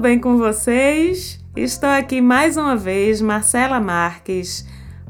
bem 0.00 0.18
com 0.18 0.38
vocês? 0.38 1.38
Estou 1.54 1.90
aqui 1.90 2.22
mais 2.22 2.56
uma 2.56 2.74
vez, 2.74 3.20
Marcela 3.20 3.78
Marques, 3.78 4.64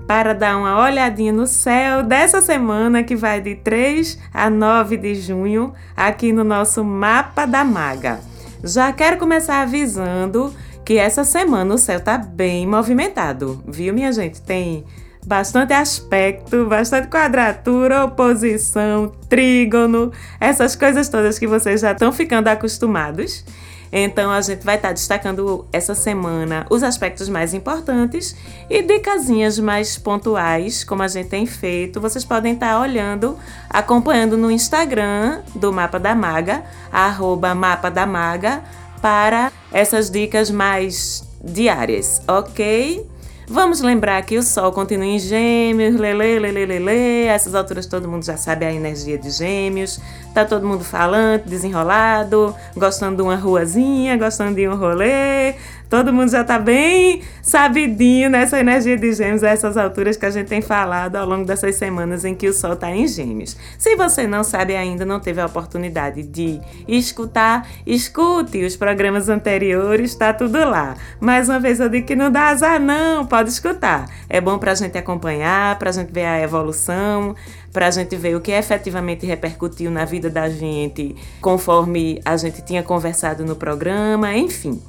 para 0.04 0.34
dar 0.34 0.56
uma 0.56 0.82
olhadinha 0.82 1.32
no 1.32 1.46
céu 1.46 2.02
dessa 2.02 2.42
semana 2.42 3.04
que 3.04 3.14
vai 3.14 3.40
de 3.40 3.54
3 3.54 4.18
a 4.34 4.50
9 4.50 4.96
de 4.96 5.14
junho, 5.14 5.72
aqui 5.96 6.32
no 6.32 6.42
nosso 6.42 6.82
Mapa 6.82 7.46
da 7.46 7.62
Maga. 7.62 8.18
Já 8.64 8.92
quero 8.92 9.16
começar 9.16 9.62
avisando 9.62 10.52
que 10.84 10.98
essa 10.98 11.22
semana 11.22 11.72
o 11.72 11.78
céu 11.78 12.00
tá 12.00 12.18
bem 12.18 12.66
movimentado, 12.66 13.62
viu, 13.68 13.94
minha 13.94 14.12
gente? 14.12 14.42
Tem 14.42 14.84
bastante 15.24 15.72
aspecto, 15.72 16.66
bastante 16.66 17.06
quadratura, 17.06 18.06
oposição, 18.06 19.12
trígono, 19.28 20.10
essas 20.40 20.74
coisas 20.74 21.08
todas 21.08 21.38
que 21.38 21.46
vocês 21.46 21.80
já 21.80 21.92
estão 21.92 22.10
ficando 22.10 22.48
acostumados. 22.48 23.44
Então 23.92 24.30
a 24.30 24.40
gente 24.40 24.64
vai 24.64 24.76
estar 24.76 24.92
destacando 24.92 25.66
essa 25.72 25.94
semana 25.94 26.66
os 26.70 26.82
aspectos 26.82 27.28
mais 27.28 27.52
importantes 27.52 28.36
e 28.68 28.82
dicasinhas 28.82 29.58
mais 29.58 29.98
pontuais, 29.98 30.84
como 30.84 31.02
a 31.02 31.08
gente 31.08 31.28
tem 31.28 31.44
feito. 31.46 32.00
Vocês 32.00 32.24
podem 32.24 32.54
estar 32.54 32.80
olhando, 32.80 33.36
acompanhando 33.68 34.36
no 34.36 34.50
Instagram 34.50 35.40
do 35.54 35.72
Mapa 35.72 35.98
da 35.98 36.14
Maga, 36.14 36.62
arroba 36.92 37.54
Mapa 37.54 37.90
da 37.90 38.06
Maga, 38.06 38.62
para 39.02 39.50
essas 39.72 40.10
dicas 40.10 40.50
mais 40.50 41.24
diárias, 41.42 42.22
ok? 42.28 43.06
Vamos 43.52 43.80
lembrar 43.80 44.22
que 44.22 44.38
o 44.38 44.44
Sol 44.44 44.70
continua 44.70 45.04
em 45.04 45.18
Gêmeos, 45.18 45.98
lele, 45.98 46.38
lele, 46.38 46.66
lele. 46.66 47.24
Essas 47.26 47.52
alturas 47.52 47.84
todo 47.84 48.06
mundo 48.06 48.24
já 48.24 48.36
sabe 48.36 48.64
a 48.64 48.72
energia 48.72 49.18
de 49.18 49.28
Gêmeos. 49.28 50.00
Tá 50.32 50.44
todo 50.44 50.64
mundo 50.64 50.84
falando, 50.84 51.46
desenrolado, 51.46 52.54
gostando 52.76 53.16
de 53.16 53.22
uma 53.22 53.34
ruazinha, 53.34 54.16
gostando 54.16 54.54
de 54.54 54.68
um 54.68 54.76
rolê. 54.76 55.56
Todo 55.90 56.12
mundo 56.12 56.30
já 56.30 56.44
tá 56.44 56.56
bem 56.56 57.20
sabidinho 57.42 58.30
nessa 58.30 58.60
energia 58.60 58.96
de 58.96 59.12
gêmeos, 59.12 59.42
a 59.42 59.48
essas 59.48 59.76
alturas 59.76 60.16
que 60.16 60.24
a 60.24 60.30
gente 60.30 60.46
tem 60.46 60.62
falado 60.62 61.16
ao 61.16 61.26
longo 61.26 61.44
dessas 61.44 61.74
semanas 61.74 62.24
em 62.24 62.32
que 62.32 62.48
o 62.48 62.52
Sol 62.52 62.76
tá 62.76 62.94
em 62.94 63.08
gêmeos. 63.08 63.56
Se 63.76 63.96
você 63.96 64.24
não 64.24 64.44
sabe 64.44 64.76
ainda, 64.76 65.04
não 65.04 65.18
teve 65.18 65.40
a 65.40 65.46
oportunidade 65.46 66.22
de 66.22 66.60
escutar, 66.86 67.68
escute 67.84 68.64
os 68.64 68.76
programas 68.76 69.28
anteriores, 69.28 70.14
tá 70.14 70.32
tudo 70.32 70.58
lá. 70.58 70.94
Mais 71.18 71.48
uma 71.48 71.58
vez 71.58 71.80
eu 71.80 71.88
digo 71.88 72.06
que 72.06 72.14
não 72.14 72.30
dá 72.30 72.50
azar 72.50 72.78
não, 72.78 73.26
pode 73.26 73.50
escutar. 73.50 74.08
É 74.28 74.40
bom 74.40 74.58
pra 74.58 74.76
gente 74.76 74.96
acompanhar, 74.96 75.76
pra 75.76 75.90
gente 75.90 76.12
ver 76.12 76.26
a 76.26 76.40
evolução, 76.40 77.34
para 77.72 77.88
a 77.88 77.90
gente 77.90 78.14
ver 78.14 78.36
o 78.36 78.40
que 78.40 78.52
efetivamente 78.52 79.26
repercutiu 79.26 79.90
na 79.90 80.04
vida 80.04 80.30
da 80.30 80.48
gente 80.48 81.16
conforme 81.40 82.20
a 82.24 82.36
gente 82.36 82.62
tinha 82.62 82.84
conversado 82.84 83.44
no 83.44 83.56
programa, 83.56 84.36
enfim. 84.36 84.80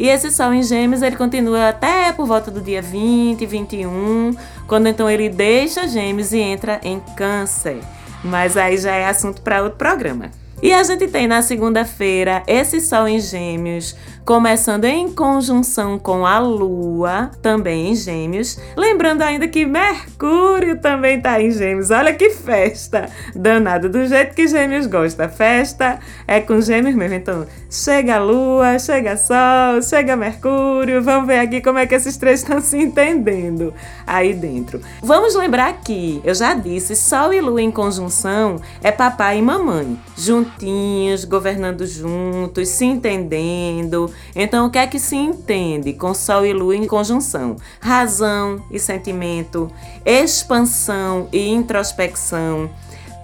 E 0.00 0.08
esse 0.08 0.30
Sol 0.30 0.54
em 0.54 0.62
Gêmeos 0.62 1.02
ele 1.02 1.14
continua 1.14 1.68
até 1.68 2.10
por 2.10 2.24
volta 2.24 2.50
do 2.50 2.62
dia 2.62 2.80
20, 2.80 3.44
21, 3.44 4.34
quando 4.66 4.86
então 4.86 5.10
ele 5.10 5.28
deixa 5.28 5.86
Gêmeos 5.86 6.32
e 6.32 6.38
entra 6.38 6.80
em 6.82 6.98
Câncer. 7.14 7.80
Mas 8.24 8.56
aí 8.56 8.78
já 8.78 8.94
é 8.94 9.04
assunto 9.04 9.42
para 9.42 9.62
outro 9.62 9.76
programa. 9.76 10.30
E 10.62 10.72
a 10.72 10.82
gente 10.82 11.06
tem 11.06 11.26
na 11.26 11.42
segunda-feira 11.42 12.42
esse 12.46 12.80
Sol 12.80 13.06
em 13.06 13.20
Gêmeos, 13.20 13.94
começando 14.24 14.84
em 14.84 15.10
conjunção 15.10 15.98
com 15.98 16.24
a 16.24 16.38
Lua, 16.38 17.30
também 17.42 17.90
em 17.90 17.94
Gêmeos. 17.94 18.58
Lembrando 18.76 19.22
ainda 19.22 19.48
que 19.48 19.66
Mercúrio 19.66 20.80
também 20.80 21.16
está 21.18 21.40
em 21.40 21.50
Gêmeos. 21.50 21.90
Olha 21.90 22.14
que 22.14 22.30
festa! 22.30 23.08
Danado, 23.34 23.88
do 23.88 24.06
jeito 24.06 24.34
que 24.34 24.46
Gêmeos 24.46 24.86
gosta. 24.86 25.28
Festa 25.28 25.98
é 26.26 26.40
com 26.40 26.60
Gêmeos 26.60 26.94
mesmo. 26.94 27.14
Então, 27.14 27.46
chega 27.70 28.16
a 28.16 28.18
Lua, 28.18 28.78
chega 28.78 29.16
Sol, 29.16 29.82
chega 29.82 30.16
Mercúrio. 30.16 31.02
Vamos 31.02 31.26
ver 31.26 31.40
aqui 31.40 31.60
como 31.60 31.78
é 31.78 31.86
que 31.86 31.94
esses 31.94 32.16
três 32.16 32.40
estão 32.42 32.60
se 32.60 32.78
entendendo 32.78 33.74
aí 34.06 34.32
dentro. 34.34 34.80
Vamos 35.02 35.34
lembrar 35.34 35.80
que, 35.80 36.20
eu 36.24 36.34
já 36.34 36.54
disse, 36.54 36.94
Sol 36.94 37.32
e 37.32 37.40
Lua 37.40 37.62
em 37.62 37.70
conjunção 37.70 38.60
é 38.82 38.92
papai 38.92 39.38
e 39.38 39.42
mamãe. 39.42 39.98
Juntinhos, 40.16 41.24
governando 41.24 41.86
juntos, 41.86 42.68
se 42.68 42.84
entendendo. 42.84 44.09
Então, 44.34 44.66
o 44.66 44.70
que 44.70 44.78
é 44.78 44.86
que 44.86 44.98
se 44.98 45.16
entende 45.16 45.92
com 45.92 46.14
Sol 46.14 46.44
e 46.44 46.52
Lua 46.52 46.76
em 46.76 46.86
conjunção? 46.86 47.56
Razão 47.80 48.64
e 48.70 48.78
sentimento, 48.78 49.70
expansão 50.04 51.28
e 51.32 51.48
introspecção 51.48 52.70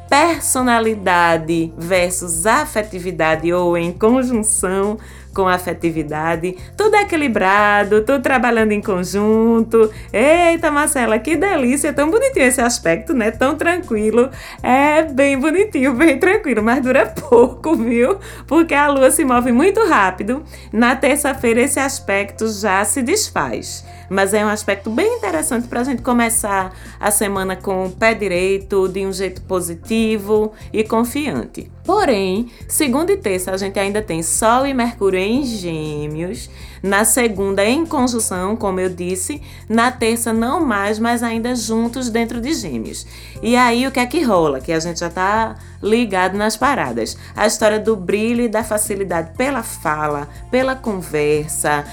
personalidade 0.09 1.73
versus 1.77 2.47
afetividade 2.47 3.53
ou 3.53 3.77
em 3.77 3.93
conjunção 3.93 4.99
com 5.37 5.47
afetividade, 5.47 6.57
tudo 6.75 6.97
equilibrado, 6.97 8.01
tudo 8.01 8.23
trabalhando 8.23 8.73
em 8.73 8.81
conjunto. 8.81 9.93
Eita, 10.11 10.71
Marcela, 10.71 11.19
que 11.19 11.37
delícia, 11.37 11.93
tão 11.93 12.11
bonitinho 12.11 12.47
esse 12.47 12.63
aspecto, 12.63 13.13
né? 13.13 13.31
Tão 13.31 13.55
tranquilo. 13.55 14.31
É 14.63 15.03
bem 15.03 15.39
bonitinho, 15.39 15.93
bem 15.93 16.19
tranquilo, 16.19 16.63
mas 16.63 16.83
dura 16.83 17.05
pouco, 17.29 17.77
viu? 17.77 18.17
Porque 18.47 18.73
a 18.73 18.89
lua 18.89 19.11
se 19.11 19.27
move 19.27 19.53
muito 19.53 19.87
rápido. 19.87 20.43
Na 20.73 20.97
terça-feira 20.97 21.61
esse 21.61 21.79
aspecto 21.79 22.49
já 22.49 22.83
se 22.87 23.03
desfaz 23.03 23.85
mas 24.09 24.35
é 24.35 24.45
um 24.45 24.49
aspecto 24.49 24.91
bem 24.91 25.17
interessante 25.17 25.69
para 25.69 25.81
a 25.81 25.85
gente 25.85 26.03
começar 26.03 26.75
a 26.99 27.11
semana 27.11 27.57
com 27.57 27.87
o 27.87 27.91
pé 27.91 28.15
direito, 28.15 28.89
de 28.89 29.07
um 29.07 29.13
jeito 29.13 29.43
positivo 29.43 30.53
e 30.73 30.85
confiante. 30.85 31.71
Porém, 31.85 32.51
segunda 32.69 33.13
e 33.13 33.17
terça 33.17 33.53
a 33.53 33.57
gente 33.57 33.79
ainda 33.79 34.03
tem 34.03 34.21
Sol 34.21 34.67
e 34.67 34.75
Mercúrio 34.75 35.21
em 35.21 35.45
Gêmeos. 35.45 36.51
Na 36.83 37.05
segunda, 37.05 37.65
em 37.65 37.87
conjunção, 37.87 38.57
como 38.57 38.81
eu 38.81 38.89
disse. 38.89 39.41
Na 39.69 39.93
terça, 39.93 40.33
não 40.33 40.65
mais, 40.65 40.99
mas 40.99 41.23
ainda 41.23 41.55
juntos 41.55 42.11
dentro 42.11 42.41
de 42.41 42.53
Gêmeos. 42.55 43.07
E 43.41 43.57
aí, 43.57 43.87
o 43.87 43.93
que 43.93 44.01
é 44.01 44.07
que 44.07 44.21
rola? 44.23 44.61
Que 44.61 44.73
a 44.73 44.81
gente 44.81 44.99
já 44.99 45.09
tá 45.09 45.55
ligado 45.81 46.37
nas 46.37 46.57
paradas. 46.57 47.17
A 47.37 47.47
história 47.47 47.79
do 47.79 47.95
brilho 47.95 48.43
e 48.43 48.49
da 48.49 48.65
facilidade 48.65 49.31
pela 49.37 49.63
fala, 49.63 50.29
pela 50.51 50.75
conversa 50.75 51.85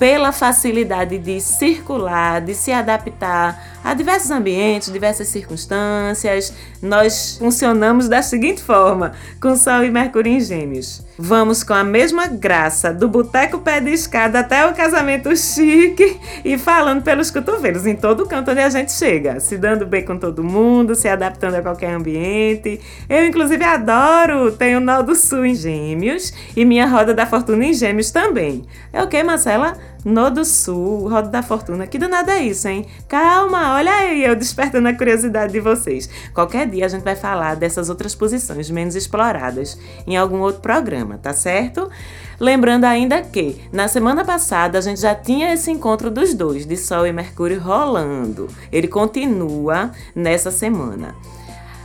pela 0.00 0.32
facilidade 0.32 1.18
de 1.18 1.42
circular, 1.42 2.40
de 2.40 2.54
se 2.54 2.72
adaptar 2.72 3.69
a 3.82 3.94
diversos 3.94 4.30
ambientes, 4.30 4.92
diversas 4.92 5.28
circunstâncias. 5.28 6.52
Nós 6.82 7.36
funcionamos 7.38 8.08
da 8.08 8.22
seguinte 8.22 8.62
forma, 8.62 9.12
com 9.40 9.56
Sol 9.56 9.84
e 9.84 9.90
Mercúrio 9.90 10.32
em 10.32 10.40
Gêmeos. 10.40 11.02
Vamos 11.18 11.62
com 11.62 11.74
a 11.74 11.84
mesma 11.84 12.26
graça 12.26 12.94
do 12.94 13.06
boteco 13.06 13.58
pé 13.58 13.78
de 13.78 13.90
escada 13.90 14.40
até 14.40 14.66
o 14.66 14.74
casamento 14.74 15.36
chique 15.36 16.18
e 16.42 16.56
falando 16.56 17.02
pelos 17.02 17.30
cotovelos 17.30 17.86
em 17.86 17.94
todo 17.94 18.26
canto 18.26 18.50
onde 18.50 18.60
a 18.60 18.70
gente 18.70 18.92
chega, 18.92 19.38
se 19.38 19.58
dando 19.58 19.86
bem 19.86 20.02
com 20.02 20.16
todo 20.16 20.42
mundo, 20.42 20.94
se 20.94 21.08
adaptando 21.08 21.56
a 21.56 21.62
qualquer 21.62 21.92
ambiente. 21.92 22.80
Eu, 23.08 23.26
inclusive, 23.26 23.62
adoro, 23.62 24.52
tenho 24.52 24.78
o 24.78 24.80
Nó 24.80 25.02
do 25.02 25.14
Sul 25.14 25.44
em 25.44 25.54
Gêmeos 25.54 26.32
e 26.56 26.64
minha 26.64 26.86
Roda 26.86 27.12
da 27.12 27.26
Fortuna 27.26 27.66
em 27.66 27.74
Gêmeos 27.74 28.10
também. 28.10 28.64
É 28.90 29.02
o 29.02 29.08
que, 29.08 29.22
Marcela? 29.22 29.76
Nó 30.04 30.30
do 30.30 30.44
Sul, 30.44 31.08
Roda 31.08 31.28
da 31.28 31.42
Fortuna. 31.42 31.86
Que 31.86 31.98
danada 31.98 32.32
é 32.32 32.42
isso, 32.42 32.66
hein? 32.68 32.86
Calma, 33.06 33.74
olha 33.74 33.92
aí, 33.92 34.24
eu 34.24 34.34
despertando 34.34 34.88
a 34.88 34.94
curiosidade 34.94 35.52
de 35.52 35.60
vocês. 35.60 36.08
Qualquer 36.32 36.68
dia 36.68 36.86
a 36.86 36.88
gente 36.88 37.02
vai 37.02 37.16
falar 37.16 37.56
dessas 37.56 37.90
outras 37.90 38.14
posições 38.14 38.70
menos 38.70 38.94
exploradas 38.94 39.78
em 40.06 40.16
algum 40.16 40.40
outro 40.40 40.60
programa, 40.60 41.18
tá 41.18 41.32
certo? 41.32 41.90
Lembrando 42.38 42.84
ainda 42.84 43.20
que 43.20 43.60
na 43.70 43.88
semana 43.88 44.24
passada 44.24 44.78
a 44.78 44.80
gente 44.80 45.00
já 45.00 45.14
tinha 45.14 45.52
esse 45.52 45.70
encontro 45.70 46.10
dos 46.10 46.32
dois, 46.32 46.64
de 46.64 46.76
Sol 46.76 47.06
e 47.06 47.12
Mercúrio 47.12 47.60
rolando. 47.60 48.48
Ele 48.72 48.88
continua 48.88 49.90
nessa 50.14 50.50
semana. 50.50 51.14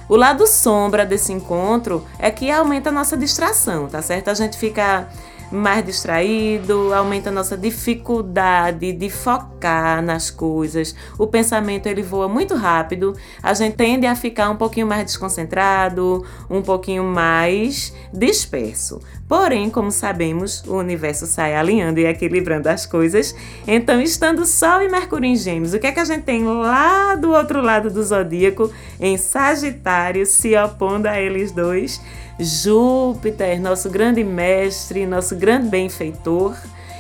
O 0.08 0.16
lado 0.16 0.46
sombra 0.46 1.06
desse 1.06 1.34
encontro 1.34 2.06
é 2.20 2.30
que 2.30 2.50
aumenta 2.52 2.90
a 2.90 2.94
nossa 2.94 3.18
distração, 3.18 3.88
tá 3.88 4.02
certo? 4.02 4.30
A 4.30 4.34
gente 4.36 4.58
fica 4.58 5.10
mais 5.56 5.86
distraído, 5.86 6.94
aumenta 6.94 7.30
a 7.30 7.34
nossa 7.34 7.58
dificuldade 7.58 8.92
de 8.94 9.10
focar 9.10 10.02
nas 10.02 10.30
coisas. 10.30 10.96
O 11.18 11.26
pensamento 11.26 11.88
ele 11.88 12.04
voa 12.04 12.28
muito 12.28 12.56
rápido, 12.56 13.16
a 13.42 13.54
gente 13.54 13.76
tende 13.76 14.06
a 14.06 14.16
ficar 14.16 14.50
um 14.50 14.56
pouquinho 14.56 14.88
mais 14.88 15.06
desconcentrado, 15.06 16.26
um 16.50 16.62
pouquinho 16.62 17.04
mais 17.04 17.94
disperso. 18.14 19.00
Porém, 19.28 19.72
como 19.72 19.92
sabemos, 19.92 20.64
o 20.68 20.76
universo 20.76 21.26
sai 21.26 21.56
alinhando 21.56 22.00
e 22.00 22.06
equilibrando 22.06 22.70
as 22.70 22.86
coisas. 22.86 23.36
Então, 23.68 24.00
estando 24.00 24.46
Sol 24.46 24.84
e 24.84 24.90
Mercúrio 24.90 25.28
em 25.28 25.36
Gêmeos, 25.36 25.74
o 25.74 25.80
que 25.80 25.88
é 25.88 25.92
que 25.92 26.00
a 26.00 26.06
gente 26.06 26.24
tem 26.24 26.44
lá 26.44 27.16
do 27.16 27.32
outro 27.32 27.60
lado 27.60 27.90
do 27.90 28.04
zodíaco, 28.04 28.72
em 29.00 29.18
Sagitário, 29.18 30.26
se 30.28 30.56
opondo 30.56 31.08
a 31.08 31.20
eles 31.20 31.52
dois? 31.52 32.00
Júpiter, 32.40 33.60
nosso 33.60 33.90
grande 33.90 34.24
mestre, 34.24 35.06
nosso 35.06 35.36
grande 35.36 35.68
benfeitor, 35.70 36.58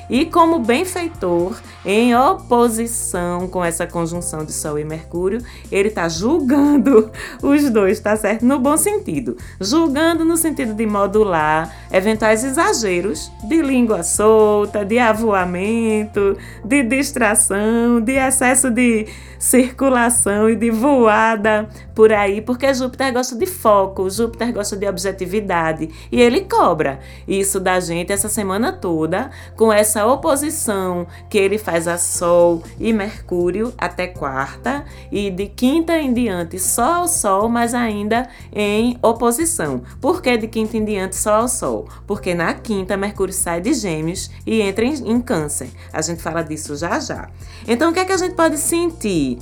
E 0.09 0.25
como 0.25 0.59
benfeitor, 0.59 1.59
em 1.85 2.15
oposição 2.15 3.47
com 3.47 3.63
essa 3.63 3.85
conjunção 3.85 4.43
de 4.43 4.51
Sol 4.51 4.79
e 4.79 4.83
Mercúrio, 4.83 5.41
ele 5.71 5.89
está 5.89 6.09
julgando 6.09 7.11
os 7.43 7.69
dois, 7.69 7.99
tá 7.99 8.15
certo? 8.15 8.45
No 8.45 8.59
bom 8.59 8.75
sentido. 8.75 9.37
Julgando 9.61 10.25
no 10.25 10.35
sentido 10.35 10.73
de 10.73 10.85
modular 10.85 11.71
eventuais 11.91 12.43
exageros 12.43 13.31
de 13.43 13.61
língua 13.61 14.01
solta, 14.01 14.83
de 14.83 14.97
avoamento, 14.97 16.37
de 16.63 16.83
distração, 16.83 18.01
de 18.01 18.13
excesso 18.13 18.71
de 18.71 19.07
circulação 19.37 20.49
e 20.49 20.55
de 20.55 20.71
voada 20.71 21.69
por 21.93 22.11
aí, 22.11 22.41
porque 22.41 22.73
Júpiter 22.73 23.13
gosta 23.13 23.35
de 23.35 23.45
foco, 23.45 24.09
Júpiter 24.09 24.51
gosta 24.51 24.75
de 24.75 24.87
objetividade 24.87 25.89
e 26.11 26.19
ele 26.19 26.41
cobra 26.41 26.99
isso 27.27 27.59
da 27.59 27.79
gente 27.79 28.11
essa 28.11 28.27
semana 28.27 28.71
toda 28.71 29.29
com 29.55 29.71
essa 29.71 30.05
oposição 30.05 31.05
que 31.29 31.37
ele 31.37 31.57
faz 31.57 31.75
a 31.88 31.98
Sol 31.98 32.63
e 32.80 32.94
Mercúrio 32.94 33.74
até 33.77 34.07
quarta 34.07 34.86
e 35.12 35.30
de 35.30 35.48
quinta 35.48 35.98
em 36.00 36.13
diante 36.13 36.57
só 36.57 36.95
ao 36.95 37.07
Sol, 37.07 37.50
mas 37.50 37.74
ainda 37.74 38.30
em 38.54 38.98
oposição. 39.01 39.83
Por 40.00 40.22
que 40.22 40.38
de 40.38 40.48
quinta 40.48 40.77
em 40.77 40.86
diante 40.86 41.16
só 41.18 41.36
ao 41.42 41.48
Sol? 41.48 41.88
Porque 42.07 42.33
na 42.33 42.54
quinta 42.54 42.95
Mercúrio 42.95 43.33
sai 43.33 43.60
de 43.60 43.74
Gêmeos 43.74 44.31
e 44.48 44.62
entra 44.62 44.86
em, 44.86 44.94
em 45.12 45.19
Câncer. 45.19 45.69
A 45.92 46.01
gente 46.01 46.22
fala 46.22 46.42
disso 46.42 46.75
já 46.75 47.00
já. 47.00 47.30
Então 47.68 47.92
o 47.92 47.94
que 47.94 48.00
é 48.00 48.06
que 48.06 48.13
a 48.13 48.18
gente 48.18 48.36
pode 48.36 48.57
sentir? 48.57 49.38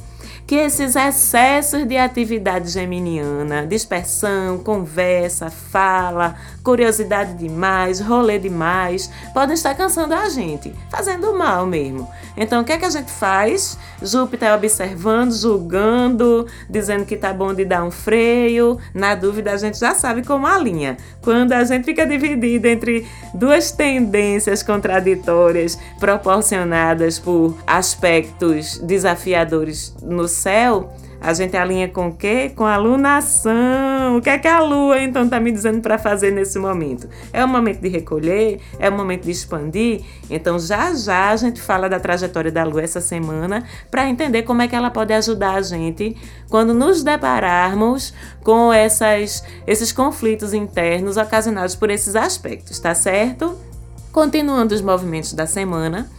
Que 0.45 0.55
esses 0.55 0.95
excessos 0.95 1.85
de 1.85 1.97
atividade 1.97 2.69
geminiana, 2.69 3.65
dispersão, 3.65 4.57
conversa, 4.57 5.49
fala, 5.49 6.35
curiosidade 6.63 7.33
demais, 7.35 7.99
rolê 7.99 8.39
demais, 8.39 9.09
podem 9.33 9.53
estar 9.53 9.75
cansando 9.75 10.13
a 10.13 10.29
gente, 10.29 10.73
fazendo 10.89 11.33
mal 11.33 11.65
mesmo. 11.65 12.09
Então, 12.35 12.61
o 12.61 12.65
que 12.65 12.71
é 12.71 12.77
que 12.77 12.85
a 12.85 12.89
gente 12.89 13.11
faz? 13.11 13.77
Júpiter 14.01 14.53
observando, 14.53 15.31
julgando, 15.31 16.47
dizendo 16.69 17.05
que 17.05 17.15
tá 17.15 17.31
bom 17.31 17.53
de 17.53 17.63
dar 17.63 17.83
um 17.83 17.91
freio. 17.91 18.79
Na 18.93 19.13
dúvida, 19.15 19.51
a 19.51 19.57
gente 19.57 19.77
já 19.77 19.93
sabe 19.93 20.23
como 20.23 20.47
a 20.47 20.57
linha. 20.57 20.97
Quando 21.21 21.53
a 21.53 21.63
gente 21.63 21.85
fica 21.85 22.05
dividido 22.05 22.67
entre 22.67 23.07
duas 23.33 23.71
tendências 23.71 24.63
contraditórias 24.63 25.77
proporcionadas 25.99 27.19
por 27.19 27.55
aspectos 27.67 28.77
desafiadores 28.79 29.95
no 30.13 30.27
céu, 30.27 30.93
a 31.23 31.33
gente 31.33 31.55
alinha 31.55 31.87
com 31.87 32.09
o 32.09 32.13
quê? 32.13 32.51
Com 32.53 32.65
a 32.65 32.75
lunação. 32.75 34.17
O 34.17 34.21
que 34.21 34.29
é 34.29 34.37
que 34.37 34.47
a 34.47 34.59
lua 34.59 35.01
então 35.01 35.23
está 35.23 35.39
me 35.39 35.53
dizendo 35.53 35.81
para 35.81 35.97
fazer 35.97 36.31
nesse 36.31 36.59
momento? 36.59 37.07
É 37.31 37.43
o 37.45 37.47
momento 37.47 37.79
de 37.79 37.87
recolher? 37.87 38.59
É 38.77 38.89
o 38.89 38.91
momento 38.91 39.23
de 39.23 39.31
expandir? 39.31 40.01
Então 40.29 40.59
já 40.59 40.93
já 40.93 41.29
a 41.29 41.35
gente 41.37 41.61
fala 41.61 41.87
da 41.87 41.97
trajetória 41.97 42.51
da 42.51 42.65
lua 42.65 42.81
essa 42.81 42.99
semana 42.99 43.63
para 43.89 44.09
entender 44.09 44.43
como 44.43 44.61
é 44.63 44.67
que 44.67 44.75
ela 44.75 44.91
pode 44.91 45.13
ajudar 45.13 45.55
a 45.55 45.61
gente 45.61 46.17
quando 46.49 46.73
nos 46.73 47.03
depararmos 47.03 48.13
com 48.43 48.73
essas, 48.73 49.45
esses 49.65 49.93
conflitos 49.93 50.53
internos 50.53 51.15
ocasionados 51.15 51.73
por 51.73 51.89
esses 51.89 52.17
aspectos, 52.17 52.79
tá 52.79 52.93
certo? 52.93 53.57
Continuando 54.11 54.75
os 54.75 54.81
movimentos 54.81 55.31
da 55.31 55.47
semana. 55.47 56.09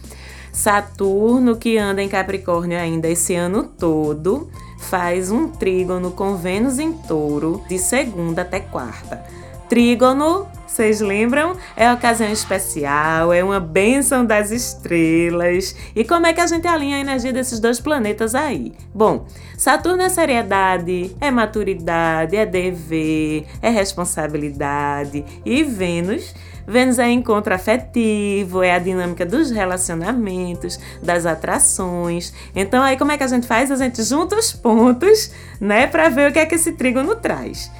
Saturno, 0.54 1.56
que 1.56 1.76
anda 1.76 2.00
em 2.00 2.08
Capricórnio 2.08 2.78
ainda 2.78 3.08
esse 3.08 3.34
ano 3.34 3.64
todo, 3.64 4.48
faz 4.78 5.32
um 5.32 5.48
trígono 5.48 6.12
com 6.12 6.36
Vênus 6.36 6.78
em 6.78 6.92
touro 6.92 7.60
de 7.68 7.76
segunda 7.76 8.42
até 8.42 8.60
quarta. 8.60 9.24
Trígono, 9.68 10.46
vocês 10.74 11.00
lembram? 11.00 11.56
É 11.76 11.92
ocasião 11.92 12.28
especial, 12.32 13.32
é 13.32 13.44
uma 13.44 13.60
bênção 13.60 14.26
das 14.26 14.50
estrelas. 14.50 15.76
E 15.94 16.04
como 16.04 16.26
é 16.26 16.32
que 16.32 16.40
a 16.40 16.46
gente 16.48 16.66
alinha 16.66 16.96
a 16.96 17.00
energia 17.00 17.32
desses 17.32 17.60
dois 17.60 17.78
planetas 17.78 18.34
aí? 18.34 18.72
Bom, 18.92 19.24
Saturno 19.56 20.02
é 20.02 20.08
seriedade, 20.08 21.14
é 21.20 21.30
maturidade, 21.30 22.34
é 22.34 22.44
dever, 22.44 23.46
é 23.62 23.70
responsabilidade. 23.70 25.24
E 25.44 25.62
Vênus 25.62 26.34
Vênus 26.66 26.98
é 26.98 27.10
encontro 27.10 27.54
afetivo, 27.54 28.62
é 28.62 28.72
a 28.72 28.78
dinâmica 28.78 29.24
dos 29.24 29.50
relacionamentos, 29.50 30.80
das 31.02 31.26
atrações. 31.26 32.32
Então 32.56 32.82
aí 32.82 32.96
como 32.96 33.12
é 33.12 33.18
que 33.18 33.22
a 33.22 33.28
gente 33.28 33.46
faz? 33.46 33.70
A 33.70 33.76
gente 33.76 34.02
junta 34.02 34.34
os 34.34 34.52
pontos, 34.52 35.30
né, 35.60 35.86
para 35.86 36.08
ver 36.08 36.30
o 36.30 36.32
que 36.32 36.38
é 36.38 36.46
que 36.46 36.54
esse 36.54 36.72
trígono 36.72 37.14
traz. 37.14 37.70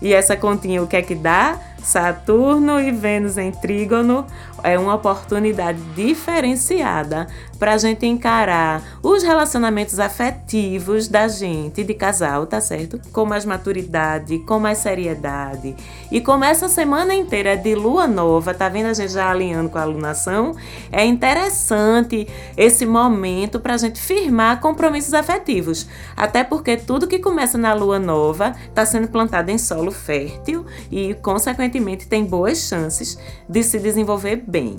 E 0.00 0.14
essa 0.14 0.36
continha 0.36 0.82
o 0.82 0.86
que 0.86 0.96
é 0.96 1.02
que 1.02 1.14
dá? 1.14 1.58
Saturno 1.82 2.80
e 2.80 2.90
Vênus 2.90 3.38
em 3.38 3.50
trígono 3.50 4.26
é 4.62 4.78
uma 4.78 4.94
oportunidade 4.94 5.78
diferenciada 5.94 7.26
para 7.58 7.74
a 7.74 7.78
gente 7.78 8.06
encarar 8.06 8.82
os 9.02 9.22
relacionamentos 9.22 9.98
afetivos 9.98 11.08
da 11.08 11.26
gente, 11.26 11.82
de 11.82 11.92
casal, 11.92 12.46
tá 12.46 12.60
certo? 12.60 13.00
Com 13.12 13.24
mais 13.24 13.44
maturidade, 13.44 14.38
com 14.40 14.60
mais 14.60 14.78
seriedade. 14.78 15.74
E 16.10 16.20
como 16.20 16.44
essa 16.44 16.68
semana 16.68 17.14
inteira 17.14 17.50
é 17.50 17.56
de 17.56 17.74
lua 17.74 18.06
nova, 18.06 18.54
tá 18.54 18.68
vendo 18.68 18.86
a 18.86 18.92
gente 18.92 19.12
já 19.12 19.30
alinhando 19.30 19.68
com 19.68 19.78
a 19.78 19.82
alunação? 19.82 20.54
É 20.92 21.04
interessante 21.04 22.28
esse 22.56 22.86
momento 22.86 23.58
para 23.58 23.74
a 23.74 23.78
gente 23.78 24.00
firmar 24.00 24.60
compromissos 24.60 25.14
afetivos. 25.14 25.88
Até 26.16 26.44
porque 26.44 26.76
tudo 26.76 27.08
que 27.08 27.18
começa 27.18 27.58
na 27.58 27.74
lua 27.74 27.98
nova 27.98 28.54
está 28.68 28.86
sendo 28.86 29.08
plantado 29.08 29.50
em 29.50 29.58
solo 29.58 29.90
fértil 29.90 30.64
e, 30.90 31.14
consequentemente, 31.14 32.06
tem 32.06 32.24
boas 32.24 32.58
chances 32.58 33.18
de 33.48 33.62
se 33.62 33.78
desenvolver 33.78 34.44
bem. 34.48 34.74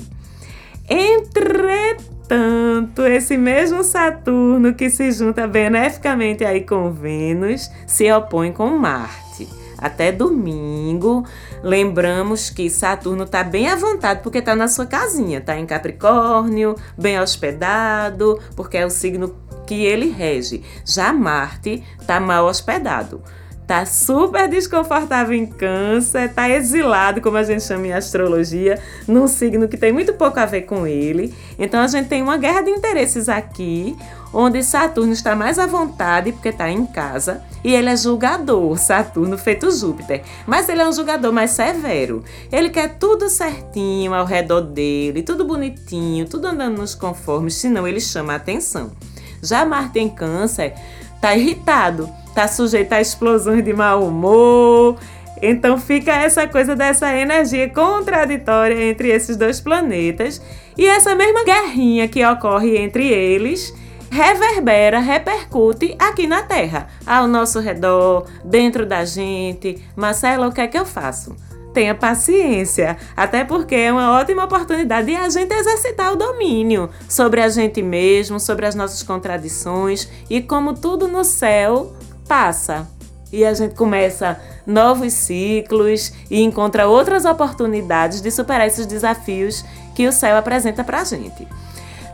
Entretanto, 0.90 2.02
esse 3.06 3.38
mesmo 3.38 3.84
Saturno 3.84 4.74
que 4.74 4.90
se 4.90 5.12
junta 5.12 5.48
beneficamente 5.48 6.44
aí 6.44 6.62
com 6.62 6.92
Vênus 6.92 7.70
se 7.86 8.12
opõe 8.12 8.52
com 8.52 8.70
Marte. 8.72 9.48
Até 9.78 10.12
domingo, 10.12 11.24
lembramos 11.64 12.50
que 12.50 12.70
Saturno 12.70 13.24
está 13.24 13.44
bem 13.44 13.70
à 13.70 13.78
vontade 13.78 14.22
porque 14.22 14.40
está 14.40 14.56
na 14.56 14.68
sua 14.68 14.86
casinha, 14.86 15.38
está 15.38 15.58
em 15.58 15.66
Capricórnio, 15.66 16.76
bem 16.98 17.18
hospedado, 17.20 18.38
porque 18.56 18.78
é 18.78 18.86
o 18.86 18.90
signo 18.90 19.36
que 19.66 19.86
ele 19.86 20.10
rege. 20.10 20.64
Já 20.84 21.14
Marte 21.14 21.82
está 22.02 22.20
mal 22.20 22.46
hospedado 22.48 23.24
tá 23.70 23.86
super 23.86 24.50
desconfortável 24.50 25.32
em 25.32 25.46
câncer, 25.46 26.34
tá 26.34 26.50
exilado, 26.50 27.22
como 27.22 27.38
a 27.38 27.44
gente 27.44 27.62
chama 27.62 27.86
em 27.86 27.94
astrologia, 27.94 28.82
num 29.08 29.28
signo 29.28 29.68
que 29.68 29.78
tem 29.78 29.94
muito 29.94 30.12
pouco 30.14 30.40
a 30.40 30.46
ver 30.48 30.64
com 30.64 30.88
ele. 30.88 31.32
Então 31.60 31.80
a 31.80 31.86
gente 31.86 32.10
tem 32.10 32.24
uma 32.24 32.36
guerra 32.36 32.64
de 32.64 32.72
interesses 32.72 33.30
aqui, 33.30 33.96
onde 34.34 34.64
Saturno 34.64 35.14
está 35.14 35.36
mais 35.36 35.60
à 35.60 35.68
vontade 35.68 36.32
porque 36.32 36.50
está 36.50 36.68
em 36.68 36.84
casa 36.84 37.44
e 37.64 37.72
ele 37.72 37.90
é 37.90 37.96
julgador, 37.96 38.76
Saturno 38.80 39.38
feito 39.38 39.70
Júpiter. 39.70 40.24
Mas 40.48 40.68
ele 40.68 40.82
é 40.82 40.88
um 40.88 40.92
julgador 40.92 41.32
mais 41.32 41.52
severo. 41.52 42.24
Ele 42.52 42.72
quer 42.72 42.98
tudo 42.98 43.30
certinho 43.30 44.16
ao 44.16 44.26
redor 44.26 44.62
dele, 44.62 45.22
tudo 45.22 45.46
bonitinho, 45.46 46.26
tudo 46.26 46.48
andando 46.48 46.80
nos 46.80 46.96
conformes, 46.96 47.54
senão 47.54 47.88
ele 47.88 48.02
chama 48.02 48.34
a 48.34 48.38
atenção. 48.38 48.94
Já 49.44 49.64
Marte 49.64 50.00
em 50.00 50.10
Câncer 50.10 50.74
tá 51.22 51.36
irritado 51.36 52.10
tá 52.34 52.48
sujeito 52.48 52.94
a 52.94 53.02
explosões 53.02 53.64
de 53.64 53.74
mau 53.74 54.04
humor. 54.04 54.98
Então 55.42 55.78
fica 55.78 56.12
essa 56.12 56.48
coisa 56.48 56.76
dessa 56.76 57.16
energia 57.16 57.70
contraditória 57.70 58.90
entre 58.90 59.10
esses 59.10 59.38
dois 59.38 59.62
planetas 59.62 60.42
e 60.78 60.86
essa 60.86 61.16
mesma 61.16 61.44
guerrinha 61.44 62.08
que 62.08 62.26
ocorre 62.26 62.78
entre 62.78 63.08
eles 63.08 63.74
reverbera, 64.12 65.00
repercute 65.00 65.96
aqui 66.00 66.26
na 66.26 66.42
Terra, 66.42 66.88
ao 67.06 67.28
nosso 67.28 67.60
redor, 67.60 68.26
dentro 68.44 68.86
da 68.86 69.06
gente. 69.06 69.82
Marcela, 69.96 70.48
o 70.48 70.52
que 70.52 70.62
é 70.62 70.68
que 70.68 70.78
eu 70.78 70.86
faço? 70.86 71.36
Tenha 71.74 71.94
paciência, 71.94 72.98
até 73.16 73.44
porque 73.44 73.76
é 73.76 73.92
uma 73.92 74.20
ótima 74.20 74.44
oportunidade 74.44 75.08
de 75.08 75.16
a 75.16 75.30
gente 75.30 75.54
exercitar 75.54 76.12
o 76.12 76.16
domínio 76.16 76.90
sobre 77.08 77.42
a 77.42 77.50
gente 77.50 77.84
mesmo, 77.84 78.40
sobre 78.40 78.66
as 78.66 78.74
nossas 78.74 79.04
contradições 79.04 80.10
e 80.30 80.42
como 80.42 80.74
tudo 80.74 81.08
no 81.08 81.24
céu 81.24 81.94
passa 82.30 82.88
e 83.34 83.44
a 83.44 83.54
gente 83.54 83.74
começa 83.74 84.40
novos 84.66 85.14
ciclos 85.14 86.14
e 86.30 86.42
encontra 86.42 86.88
outras 86.88 87.26
oportunidades 87.26 88.22
de 88.22 88.30
superar 88.30 88.68
esses 88.68 88.86
desafios 88.86 89.66
que 89.96 90.08
o 90.08 90.12
céu 90.12 90.38
apresenta 90.38 90.84
para 90.84 91.02
a 91.02 91.04
gente. 91.04 91.48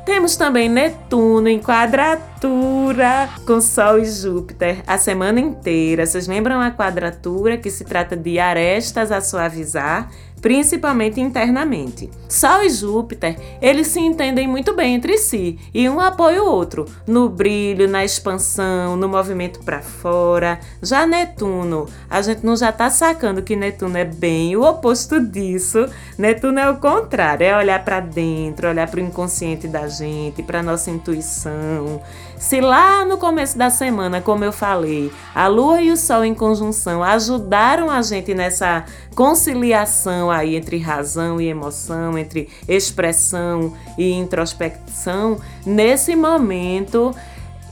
Temos 0.06 0.36
também 0.38 0.70
Netuno 0.70 1.50
em 1.50 1.60
quadratura 1.60 3.28
com 3.46 3.60
Sol 3.60 3.98
e 3.98 4.06
Júpiter 4.06 4.84
a 4.86 5.00
semana 5.00 5.40
inteira. 5.40 6.06
Vocês 6.06 6.28
lembram 6.28 6.62
a 6.62 6.70
quadratura 6.70 7.58
que 7.58 7.72
se 7.72 7.84
trata 7.84 8.16
de 8.16 8.38
arestas 8.38 9.12
a 9.12 9.20
suavizar? 9.20 10.10
Principalmente 10.46 11.20
internamente. 11.20 12.08
Sol 12.30 12.62
e 12.62 12.70
Júpiter, 12.70 13.36
eles 13.60 13.88
se 13.88 14.00
entendem 14.00 14.48
muito 14.48 14.76
bem 14.76 14.94
entre 14.94 15.18
si 15.18 15.58
e 15.74 15.90
um 15.90 16.00
apoia 16.00 16.44
o 16.44 16.46
outro 16.46 16.86
no 17.08 17.28
brilho, 17.28 17.90
na 17.90 18.06
expansão, 18.06 18.96
no 18.96 19.10
movimento 19.10 19.64
para 19.64 19.82
fora. 19.82 20.60
Já 20.84 21.08
Netuno, 21.08 21.88
a 22.08 22.22
gente 22.22 22.46
não 22.46 22.56
já 22.56 22.72
tá 22.72 22.92
sacando 22.92 23.42
que 23.42 23.56
Netuno 23.56 23.98
é 23.98 24.06
bem 24.06 24.56
o 24.56 24.62
oposto 24.62 25.20
disso. 25.20 25.90
Netuno 26.16 26.60
é 26.60 26.70
o 26.70 26.78
contrário, 26.78 27.44
é 27.44 27.58
olhar 27.58 27.84
para 27.84 28.00
dentro, 28.00 28.70
olhar 28.70 28.88
para 28.88 29.00
o 29.00 29.04
inconsciente 29.04 29.68
da 29.68 29.88
gente, 29.88 30.44
para 30.44 30.62
nossa 30.62 30.92
intuição. 30.92 32.00
Se 32.38 32.60
lá 32.60 33.06
no 33.06 33.18
começo 33.18 33.58
da 33.58 33.70
semana, 33.70 34.22
como 34.22 34.44
eu 34.44 34.52
falei, 34.52 35.12
a 35.34 35.48
Lua 35.48 35.82
e 35.82 35.92
o 35.92 35.98
Sol 35.98 36.24
em 36.24 36.34
conjunção 36.34 37.02
ajudaram 37.02 37.90
a 37.90 38.02
gente 38.02 38.34
nessa 38.34 38.86
conciliação 39.16 40.30
aí 40.30 40.56
entre 40.56 40.78
razão 40.78 41.40
e 41.40 41.48
emoção, 41.48 42.18
entre 42.18 42.50
expressão 42.68 43.74
e 43.98 44.12
introspecção, 44.12 45.40
nesse 45.66 46.16
momento 46.16 47.16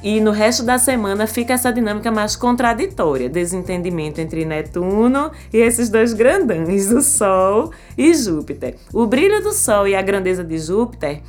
e 0.01 0.19
no 0.19 0.31
resto 0.31 0.63
da 0.63 0.77
semana 0.77 1.27
fica 1.27 1.53
essa 1.53 1.71
dinâmica 1.71 2.11
mais 2.11 2.35
contraditória, 2.35 3.29
desentendimento 3.29 4.19
entre 4.19 4.43
Netuno 4.43 5.31
e 5.51 5.57
esses 5.57 5.89
dois 5.89 6.13
grandões, 6.13 6.91
o 6.91 7.01
Sol 7.01 7.71
e 7.97 8.13
Júpiter. 8.13 8.75
O 8.93 9.05
brilho 9.05 9.41
do 9.41 9.53
Sol 9.53 9.87
e 9.87 9.95
a 9.95 10.01
grandeza 10.01 10.43
de 10.43 10.57
Júpiter 10.57 11.21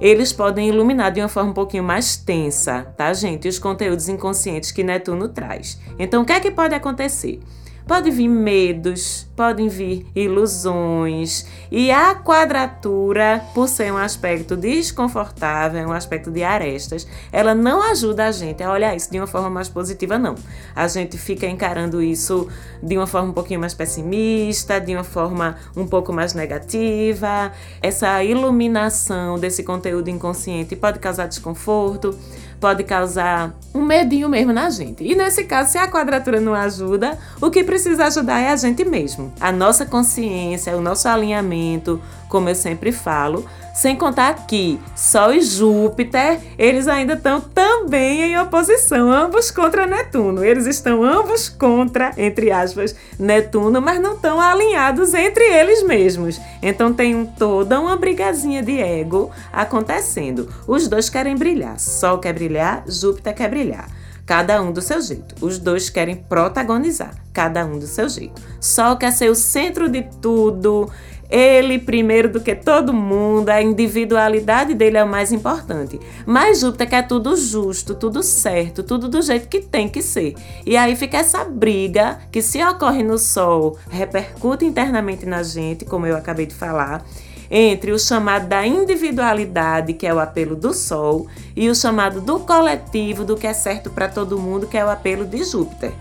eles 0.00 0.32
podem 0.32 0.68
iluminar 0.68 1.12
de 1.12 1.20
uma 1.20 1.28
forma 1.28 1.50
um 1.50 1.54
pouquinho 1.54 1.84
mais 1.84 2.16
tensa, 2.16 2.82
tá, 2.96 3.12
gente? 3.12 3.48
Os 3.48 3.58
conteúdos 3.58 4.08
inconscientes 4.08 4.70
que 4.70 4.82
Netuno 4.82 5.28
traz. 5.28 5.80
Então, 5.98 6.22
o 6.22 6.24
que 6.24 6.32
é 6.32 6.40
que 6.40 6.50
pode 6.50 6.74
acontecer? 6.74 7.40
Pode 7.86 8.10
vir 8.10 8.28
medos, 8.28 9.28
podem 9.36 9.68
vir 9.68 10.06
ilusões. 10.16 11.46
E 11.70 11.90
a 11.90 12.14
quadratura, 12.14 13.44
por 13.54 13.68
ser 13.68 13.92
um 13.92 13.98
aspecto 13.98 14.56
desconfortável, 14.56 15.86
um 15.86 15.92
aspecto 15.92 16.30
de 16.30 16.42
arestas, 16.42 17.06
ela 17.30 17.54
não 17.54 17.82
ajuda 17.90 18.24
a 18.24 18.32
gente 18.32 18.62
a 18.62 18.72
olhar 18.72 18.96
isso 18.96 19.10
de 19.10 19.18
uma 19.18 19.26
forma 19.26 19.50
mais 19.50 19.68
positiva, 19.68 20.18
não. 20.18 20.34
A 20.74 20.88
gente 20.88 21.18
fica 21.18 21.46
encarando 21.46 22.02
isso 22.02 22.48
de 22.82 22.96
uma 22.96 23.06
forma 23.06 23.28
um 23.28 23.34
pouquinho 23.34 23.60
mais 23.60 23.74
pessimista, 23.74 24.80
de 24.80 24.94
uma 24.94 25.04
forma 25.04 25.56
um 25.76 25.86
pouco 25.86 26.10
mais 26.10 26.32
negativa. 26.32 27.52
Essa 27.82 28.24
iluminação 28.24 29.38
desse 29.38 29.62
conteúdo 29.62 30.08
inconsciente 30.08 30.74
pode 30.74 30.98
causar 30.98 31.26
desconforto 31.26 32.18
pode 32.64 32.82
causar 32.82 33.54
um 33.74 33.82
medinho 33.82 34.26
mesmo 34.26 34.50
na 34.50 34.70
gente. 34.70 35.04
E 35.04 35.14
nesse 35.14 35.44
caso, 35.44 35.72
se 35.72 35.76
a 35.76 35.86
quadratura 35.86 36.40
não 36.40 36.54
ajuda, 36.54 37.18
o 37.38 37.50
que 37.50 37.62
precisa 37.62 38.06
ajudar 38.06 38.40
é 38.40 38.48
a 38.48 38.56
gente 38.56 38.82
mesmo. 38.86 39.30
A 39.38 39.52
nossa 39.52 39.84
consciência, 39.84 40.74
o 40.74 40.80
nosso 40.80 41.06
alinhamento, 41.06 42.00
como 42.26 42.48
eu 42.48 42.54
sempre 42.54 42.90
falo, 42.90 43.44
sem 43.74 43.96
contar 43.96 44.46
que 44.46 44.80
Sol 44.94 45.34
e 45.34 45.42
Júpiter, 45.42 46.40
eles 46.56 46.86
ainda 46.86 47.14
estão 47.14 47.40
também 47.40 48.22
em 48.22 48.38
oposição, 48.38 49.10
ambos 49.10 49.50
contra 49.50 49.84
Netuno. 49.86 50.44
Eles 50.44 50.66
estão 50.66 51.02
ambos 51.02 51.48
contra, 51.48 52.12
entre 52.16 52.52
aspas, 52.52 52.94
Netuno, 53.18 53.82
mas 53.82 54.00
não 54.00 54.14
estão 54.14 54.40
alinhados 54.40 55.12
entre 55.12 55.44
eles 55.44 55.82
mesmos. 55.82 56.40
Então 56.62 56.92
tem 56.94 57.26
toda 57.36 57.80
uma 57.80 57.96
brigazinha 57.96 58.62
de 58.62 58.80
ego 58.80 59.32
acontecendo. 59.52 60.48
Os 60.68 60.86
dois 60.86 61.10
querem 61.10 61.36
brilhar. 61.36 61.78
Sol 61.80 62.18
quer 62.18 62.32
brilhar, 62.32 62.84
Júpiter 62.86 63.34
quer 63.34 63.50
brilhar 63.50 63.88
cada 64.26 64.62
um 64.62 64.72
do 64.72 64.80
seu 64.80 65.00
jeito. 65.00 65.34
Os 65.44 65.58
dois 65.58 65.90
querem 65.90 66.16
protagonizar, 66.16 67.14
cada 67.32 67.64
um 67.64 67.78
do 67.78 67.86
seu 67.86 68.08
jeito. 68.08 68.40
Sol 68.60 68.96
quer 68.96 69.12
ser 69.12 69.30
o 69.30 69.34
centro 69.34 69.88
de 69.88 70.02
tudo, 70.20 70.90
ele 71.30 71.78
primeiro 71.78 72.28
do 72.28 72.40
que 72.40 72.54
todo 72.54 72.92
mundo, 72.92 73.48
a 73.48 73.62
individualidade 73.62 74.74
dele 74.74 74.98
é 74.98 75.04
o 75.04 75.08
mais 75.08 75.32
importante. 75.32 75.98
Mas 76.26 76.60
Júpiter 76.60 76.88
quer 76.88 77.06
tudo 77.06 77.36
justo, 77.36 77.94
tudo 77.94 78.22
certo, 78.22 78.82
tudo 78.82 79.08
do 79.08 79.20
jeito 79.22 79.48
que 79.48 79.60
tem 79.60 79.88
que 79.88 80.02
ser. 80.02 80.34
E 80.64 80.76
aí 80.76 80.94
fica 80.96 81.18
essa 81.18 81.44
briga 81.44 82.18
que 82.30 82.42
se 82.42 82.62
ocorre 82.62 83.02
no 83.02 83.18
Sol, 83.18 83.78
repercute 83.90 84.64
internamente 84.64 85.26
na 85.26 85.42
gente, 85.42 85.84
como 85.84 86.06
eu 86.06 86.16
acabei 86.16 86.46
de 86.46 86.54
falar 86.54 87.04
entre 87.50 87.92
o 87.92 87.98
chamado 87.98 88.48
da 88.48 88.66
individualidade, 88.66 89.92
que 89.92 90.06
é 90.06 90.14
o 90.14 90.18
apelo 90.18 90.56
do 90.56 90.72
Sol, 90.72 91.28
e 91.54 91.68
o 91.68 91.74
chamado 91.74 92.20
do 92.20 92.40
coletivo, 92.40 93.24
do 93.24 93.36
que 93.36 93.46
é 93.46 93.52
certo 93.52 93.90
para 93.90 94.08
todo 94.08 94.38
mundo, 94.38 94.66
que 94.66 94.76
é 94.76 94.84
o 94.84 94.90
apelo 94.90 95.24
de 95.24 95.44
Júpiter. 95.44 95.92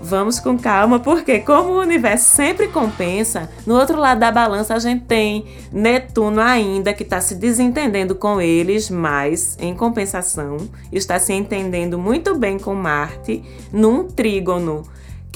Vamos 0.00 0.38
com 0.38 0.58
calma, 0.58 1.00
porque 1.00 1.40
como 1.40 1.70
o 1.70 1.80
universo 1.80 2.36
sempre 2.36 2.68
compensa, 2.68 3.50
no 3.66 3.76
outro 3.76 3.98
lado 3.98 4.20
da 4.20 4.30
balança 4.30 4.74
a 4.74 4.78
gente 4.78 5.04
tem 5.04 5.46
Netuno 5.72 6.40
ainda 6.40 6.92
que 6.92 7.02
está 7.02 7.20
se 7.20 7.34
desentendendo 7.34 8.14
com 8.14 8.40
eles, 8.40 8.90
mas 8.90 9.56
em 9.60 9.74
compensação 9.74 10.58
está 10.92 11.18
se 11.18 11.32
entendendo 11.32 11.98
muito 11.98 12.34
bem 12.36 12.58
com 12.58 12.74
Marte 12.74 13.42
num 13.72 14.04
trígono 14.04 14.84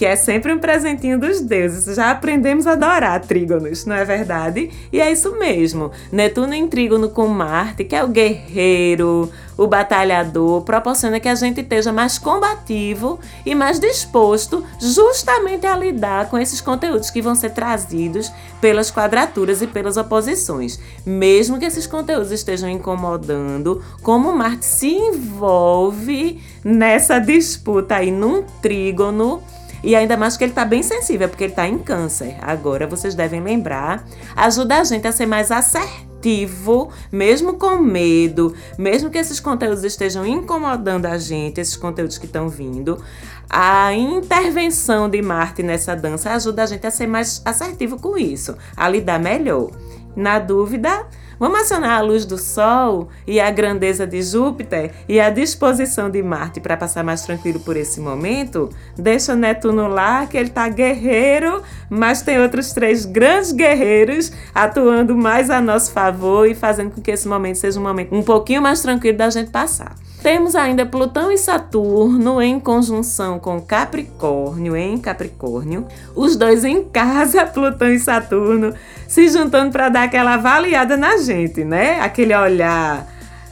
que 0.01 0.07
é 0.07 0.17
sempre 0.17 0.51
um 0.51 0.59
presentinho 0.59 1.21
dos 1.21 1.43
deuses. 1.43 1.95
Já 1.95 2.11
aprendemos 2.11 2.67
a 2.67 2.73
adorar 2.73 3.21
trígonos, 3.21 3.85
não 3.85 3.95
é 3.95 4.03
verdade? 4.03 4.71
E 4.91 4.99
é 4.99 5.13
isso 5.13 5.39
mesmo. 5.39 5.91
Netuno 6.11 6.55
em 6.55 6.67
trígono 6.67 7.11
com 7.11 7.27
Marte, 7.29 7.85
que 7.85 7.95
é 7.95 8.03
o 8.03 8.09
guerreiro, 8.09 9.31
o 9.59 9.67
batalhador, 9.67 10.63
proporciona 10.63 11.21
que 11.21 11.29
a 11.29 11.35
gente 11.35 11.61
esteja 11.61 11.93
mais 11.93 12.17
combativo 12.17 13.21
e 13.45 13.55
mais 13.55 13.79
disposto 13.79 14.65
justamente 14.81 15.67
a 15.67 15.77
lidar 15.77 16.31
com 16.31 16.39
esses 16.39 16.63
conteúdos 16.63 17.11
que 17.11 17.21
vão 17.21 17.35
ser 17.35 17.51
trazidos 17.51 18.33
pelas 18.59 18.91
quadraturas 18.91 19.61
e 19.61 19.67
pelas 19.67 19.99
oposições. 19.99 20.81
Mesmo 21.05 21.59
que 21.59 21.67
esses 21.67 21.87
conteúdos 21.87 22.33
estejam 22.33 22.71
incomodando, 22.71 23.85
como 24.03 24.33
Marte 24.33 24.65
se 24.65 24.89
envolve 24.89 26.41
nessa 26.65 27.19
disputa 27.19 27.97
aí 27.97 28.11
num 28.11 28.43
trígono 28.63 29.43
e 29.83 29.95
ainda 29.97 30.17
mais 30.17 30.37
que 30.37 30.45
ele 30.45 30.53
está 30.53 30.65
bem 30.65 30.83
sensível, 30.83 31.29
porque 31.29 31.45
ele 31.45 31.53
está 31.53 31.67
em 31.67 31.79
câncer. 31.79 32.37
Agora 32.41 32.87
vocês 32.87 33.15
devem 33.15 33.41
lembrar, 33.43 34.05
ajuda 34.37 34.81
a 34.81 34.85
gente 34.85 35.07
a 35.07 35.13
ser 35.13 35.27
mais 35.27 35.51
assertivo, 35.51 36.91
mesmo 37.11 37.55
com 37.55 37.79
medo, 37.79 38.55
mesmo 38.79 39.11
que 39.11 39.19
esses 39.19 39.41
conteúdos 39.41 39.85
estejam 39.85 40.27
incomodando 40.27 41.07
a 41.07 41.17
gente, 41.19 41.61
esses 41.61 41.77
conteúdos 41.77 42.19
que 42.19 42.27
estão 42.27 42.49
vindo. 42.49 43.03
A 43.49 43.93
intervenção 43.95 45.09
de 45.09 45.21
Marte 45.21 45.63
nessa 45.63 45.97
dança 45.97 46.31
ajuda 46.31 46.63
a 46.63 46.67
gente 46.67 46.87
a 46.87 46.91
ser 46.91 47.07
mais 47.07 47.43
assertivo 47.45 47.99
com 47.99 48.17
isso, 48.17 48.57
a 48.77 48.89
lidar 48.89 49.19
melhor. 49.19 49.71
Na 50.15 50.39
dúvida, 50.39 51.07
Vamos 51.41 51.61
acionar 51.61 51.99
a 51.99 52.03
luz 52.03 52.27
do 52.27 52.37
Sol 52.37 53.09
e 53.27 53.41
a 53.41 53.51
grandeza 53.51 54.07
de 54.07 54.21
Júpiter 54.23 54.93
e 55.09 55.19
a 55.19 55.31
disposição 55.31 56.11
de 56.11 56.23
Marte 56.23 56.61
para 56.61 56.77
passar 56.77 57.03
mais 57.03 57.23
tranquilo 57.23 57.59
por 57.61 57.79
esse 57.79 57.99
momento? 57.99 58.69
Deixa 58.95 59.33
o 59.33 59.37
Netuno 59.37 59.89
lá, 59.89 60.27
que 60.27 60.37
ele 60.37 60.51
tá 60.51 60.69
guerreiro, 60.69 61.63
mas 61.89 62.21
tem 62.21 62.39
outros 62.39 62.75
três 62.75 63.07
grandes 63.07 63.53
guerreiros 63.53 64.31
atuando 64.55 65.17
mais 65.17 65.49
a 65.49 65.63
nosso 65.63 65.93
favor 65.93 66.47
e 66.47 66.55
fazendo 66.55 66.91
com 66.91 67.01
que 67.01 67.11
esse 67.11 67.27
momento 67.27 67.57
seja 67.57 67.81
um 67.81 67.85
momento 67.85 68.15
um 68.15 68.23
pouquinho 68.23 68.61
mais 68.61 68.83
tranquilo 68.83 69.17
da 69.17 69.31
gente 69.31 69.51
passar. 69.51 69.95
Temos 70.23 70.55
ainda 70.55 70.85
Plutão 70.85 71.33
e 71.33 71.39
Saturno 71.39 72.43
em 72.43 72.61
conjunção 72.61 73.39
com 73.39 73.59
Capricórnio, 73.59 74.77
em 74.77 74.99
Capricórnio. 74.99 75.87
Os 76.15 76.37
dois 76.37 76.63
em 76.63 76.85
casa, 76.85 77.47
Plutão 77.49 77.89
e 77.89 77.99
Saturno, 77.99 78.75
se 79.09 79.31
juntando 79.31 79.73
para 79.73 79.89
dar 79.89 80.03
aquela 80.03 80.35
avaliada 80.35 80.95
na 80.95 81.17
gente, 81.17 81.30
né? 81.65 82.01
Aquele 82.01 82.35
olhar 82.35 83.07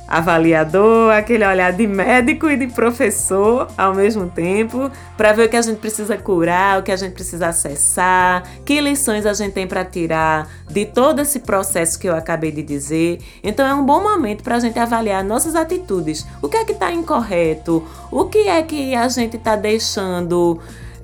avaliador, 0.08 1.12
aquele 1.12 1.46
olhar 1.46 1.70
de 1.70 1.86
médico 1.86 2.48
e 2.48 2.56
de 2.56 2.66
professor 2.68 3.68
ao 3.76 3.94
mesmo 3.94 4.26
tempo, 4.30 4.90
para 5.18 5.34
ver 5.34 5.44
o 5.46 5.48
que 5.50 5.56
a 5.56 5.60
gente 5.60 5.78
precisa 5.78 6.16
curar, 6.16 6.80
o 6.80 6.82
que 6.82 6.90
a 6.90 6.96
gente 6.96 7.12
precisa 7.12 7.48
acessar, 7.48 8.42
que 8.64 8.80
lições 8.80 9.26
a 9.26 9.34
gente 9.34 9.52
tem 9.52 9.66
para 9.66 9.84
tirar 9.84 10.48
de 10.66 10.86
todo 10.86 11.20
esse 11.20 11.40
processo 11.40 11.98
que 11.98 12.08
eu 12.08 12.16
acabei 12.16 12.50
de 12.50 12.62
dizer. 12.62 13.20
Então 13.44 13.66
é 13.66 13.74
um 13.74 13.84
bom 13.84 14.02
momento 14.02 14.42
para 14.42 14.56
a 14.56 14.60
gente 14.60 14.78
avaliar 14.78 15.22
nossas 15.22 15.54
atitudes. 15.54 16.26
O 16.40 16.48
que 16.48 16.56
é 16.56 16.64
que 16.64 16.72
está 16.72 16.90
incorreto? 16.90 17.86
O 18.10 18.24
que 18.24 18.48
é 18.48 18.62
que 18.62 18.94
a 18.94 19.08
gente 19.08 19.36
está 19.36 19.56
deixando 19.56 20.58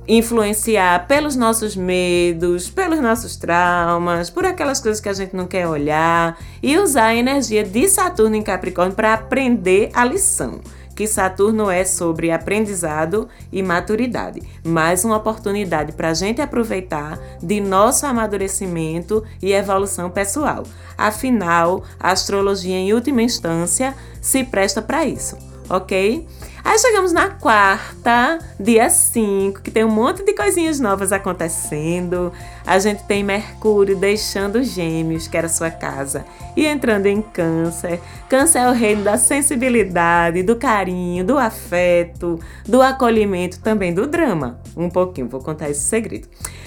influenciar 0.06 1.06
pelos 1.06 1.36
nossos 1.36 1.74
medos, 1.74 2.68
pelos 2.68 3.00
nossos 3.00 3.36
traumas, 3.36 4.30
por 4.30 4.44
aquelas 4.44 4.80
coisas 4.80 5.00
que 5.00 5.08
a 5.08 5.12
gente 5.12 5.34
não 5.34 5.46
quer 5.46 5.66
olhar 5.66 6.38
e 6.62 6.78
usar 6.78 7.06
a 7.06 7.14
energia 7.14 7.64
de 7.64 7.88
Saturno 7.88 8.36
em 8.36 8.42
Capricórnio 8.42 8.94
para 8.94 9.14
aprender 9.14 9.90
a 9.94 10.04
lição. 10.04 10.60
Que 10.94 11.08
Saturno 11.08 11.68
é 11.68 11.84
sobre 11.84 12.30
aprendizado 12.30 13.28
e 13.50 13.64
maturidade, 13.64 14.40
mais 14.64 15.04
uma 15.04 15.16
oportunidade 15.16 15.92
para 15.92 16.10
a 16.10 16.14
gente 16.14 16.40
aproveitar 16.40 17.18
de 17.42 17.60
nosso 17.60 18.06
amadurecimento 18.06 19.24
e 19.42 19.52
evolução 19.52 20.08
pessoal. 20.08 20.62
Afinal, 20.96 21.82
a 21.98 22.12
astrologia, 22.12 22.76
em 22.76 22.92
última 22.92 23.22
instância, 23.22 23.92
se 24.20 24.44
presta 24.44 24.80
para 24.80 25.04
isso 25.04 25.36
ok? 25.68 26.26
Aí 26.64 26.78
chegamos 26.78 27.12
na 27.12 27.28
quarta, 27.28 28.38
dia 28.58 28.88
5, 28.88 29.60
que 29.60 29.70
tem 29.70 29.84
um 29.84 29.90
monte 29.90 30.24
de 30.24 30.32
coisinhas 30.32 30.80
novas 30.80 31.12
acontecendo. 31.12 32.32
A 32.66 32.78
gente 32.78 33.04
tem 33.04 33.22
Mercúrio 33.22 33.94
deixando 33.94 34.64
Gêmeos, 34.64 35.28
que 35.28 35.36
era 35.36 35.46
sua 35.46 35.70
casa, 35.70 36.24
e 36.56 36.64
entrando 36.64 37.04
em 37.04 37.20
Câncer. 37.20 38.00
Câncer 38.30 38.60
é 38.60 38.68
o 38.70 38.72
reino 38.72 39.04
da 39.04 39.18
sensibilidade, 39.18 40.42
do 40.42 40.56
carinho, 40.56 41.22
do 41.22 41.36
afeto, 41.36 42.40
do 42.66 42.80
acolhimento, 42.80 43.60
também 43.60 43.92
do 43.92 44.06
drama. 44.06 44.58
Um 44.74 44.88
pouquinho, 44.88 45.28
vou 45.28 45.42
contar 45.42 45.68
esse 45.68 45.82
segredo. 45.82 46.26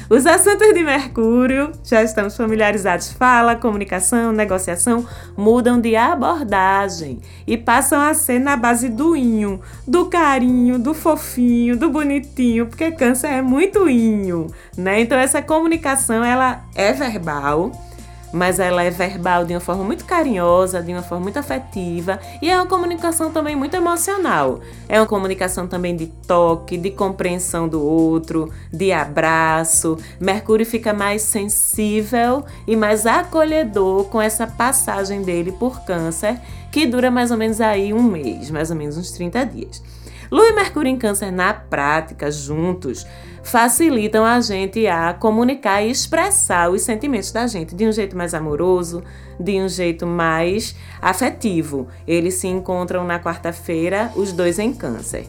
Os 0.09 0.25
assuntos 0.25 0.73
de 0.73 0.83
Mercúrio, 0.83 1.73
já 1.83 2.01
estamos 2.01 2.37
familiarizados, 2.37 3.11
fala, 3.11 3.57
comunicação, 3.57 4.31
negociação, 4.31 5.05
mudam 5.35 5.81
de 5.81 5.97
abordagem 5.97 7.19
e 7.45 7.57
passam 7.57 7.99
a 7.99 8.13
ser 8.13 8.39
na 8.39 8.55
base 8.55 8.87
do 8.87 9.17
inho, 9.17 9.59
do 9.87 10.07
carinho, 10.07 10.77
do 10.77 10.93
fofinho, 10.93 11.77
do 11.77 11.89
bonitinho, 11.89 12.67
porque 12.67 12.91
câncer 12.91 13.27
é 13.27 13.41
muito 13.41 13.89
inho, 13.89 14.47
né? 14.77 14.99
Então 15.01 15.17
essa 15.17 15.41
comunicação 15.41 16.23
ela 16.23 16.65
é 16.75 16.91
verbal, 16.91 17.71
mas 18.31 18.59
ela 18.59 18.83
é 18.83 18.89
verbal 18.89 19.45
de 19.45 19.53
uma 19.53 19.59
forma 19.59 19.83
muito 19.83 20.05
carinhosa, 20.05 20.81
de 20.81 20.91
uma 20.91 21.01
forma 21.01 21.23
muito 21.23 21.37
afetiva 21.37 22.19
e 22.41 22.49
é 22.49 22.55
uma 22.55 22.65
comunicação 22.65 23.31
também 23.31 23.55
muito 23.55 23.75
emocional. 23.75 24.59
É 24.87 24.99
uma 24.99 25.05
comunicação 25.05 25.67
também 25.67 25.95
de 25.95 26.07
toque, 26.07 26.77
de 26.77 26.91
compreensão 26.91 27.67
do 27.67 27.81
outro, 27.81 28.51
de 28.71 28.91
abraço. 28.91 29.97
Mercúrio 30.19 30.65
fica 30.65 30.93
mais 30.93 31.21
sensível 31.21 32.43
e 32.65 32.75
mais 32.75 33.05
acolhedor 33.05 34.05
com 34.05 34.21
essa 34.21 34.45
passagem 34.45 35.21
dele 35.21 35.51
por 35.51 35.81
Câncer, 35.81 36.39
que 36.71 36.85
dura 36.85 37.09
mais 37.09 37.31
ou 37.31 37.37
menos 37.37 37.61
aí 37.61 37.93
um 37.93 38.03
mês, 38.03 38.51
mais 38.51 38.69
ou 38.69 38.75
menos 38.75 38.97
uns 38.97 39.11
30 39.11 39.45
dias. 39.45 39.81
Lua 40.31 40.49
e 40.49 40.53
Mercúrio 40.53 40.89
em 40.89 40.97
Câncer 40.97 41.31
na 41.31 41.53
prática, 41.53 42.29
juntos, 42.29 43.05
facilitam 43.43 44.25
a 44.25 44.41
gente 44.41 44.85
a 44.87 45.13
comunicar 45.13 45.81
e 45.81 45.89
expressar 45.89 46.69
os 46.69 46.81
sentimentos 46.81 47.31
da 47.31 47.47
gente 47.47 47.73
de 47.73 47.85
um 47.85 47.91
jeito 47.91 48.17
mais 48.17 48.33
amoroso, 48.33 49.03
de 49.39 49.61
um 49.61 49.69
jeito 49.69 50.05
mais 50.05 50.75
afetivo. 51.01 51.87
Eles 52.05 52.35
se 52.35 52.47
encontram 52.47 53.05
na 53.05 53.19
quarta-feira, 53.19 54.11
os 54.15 54.33
dois 54.33 54.59
em 54.59 54.73
Câncer. 54.73 55.27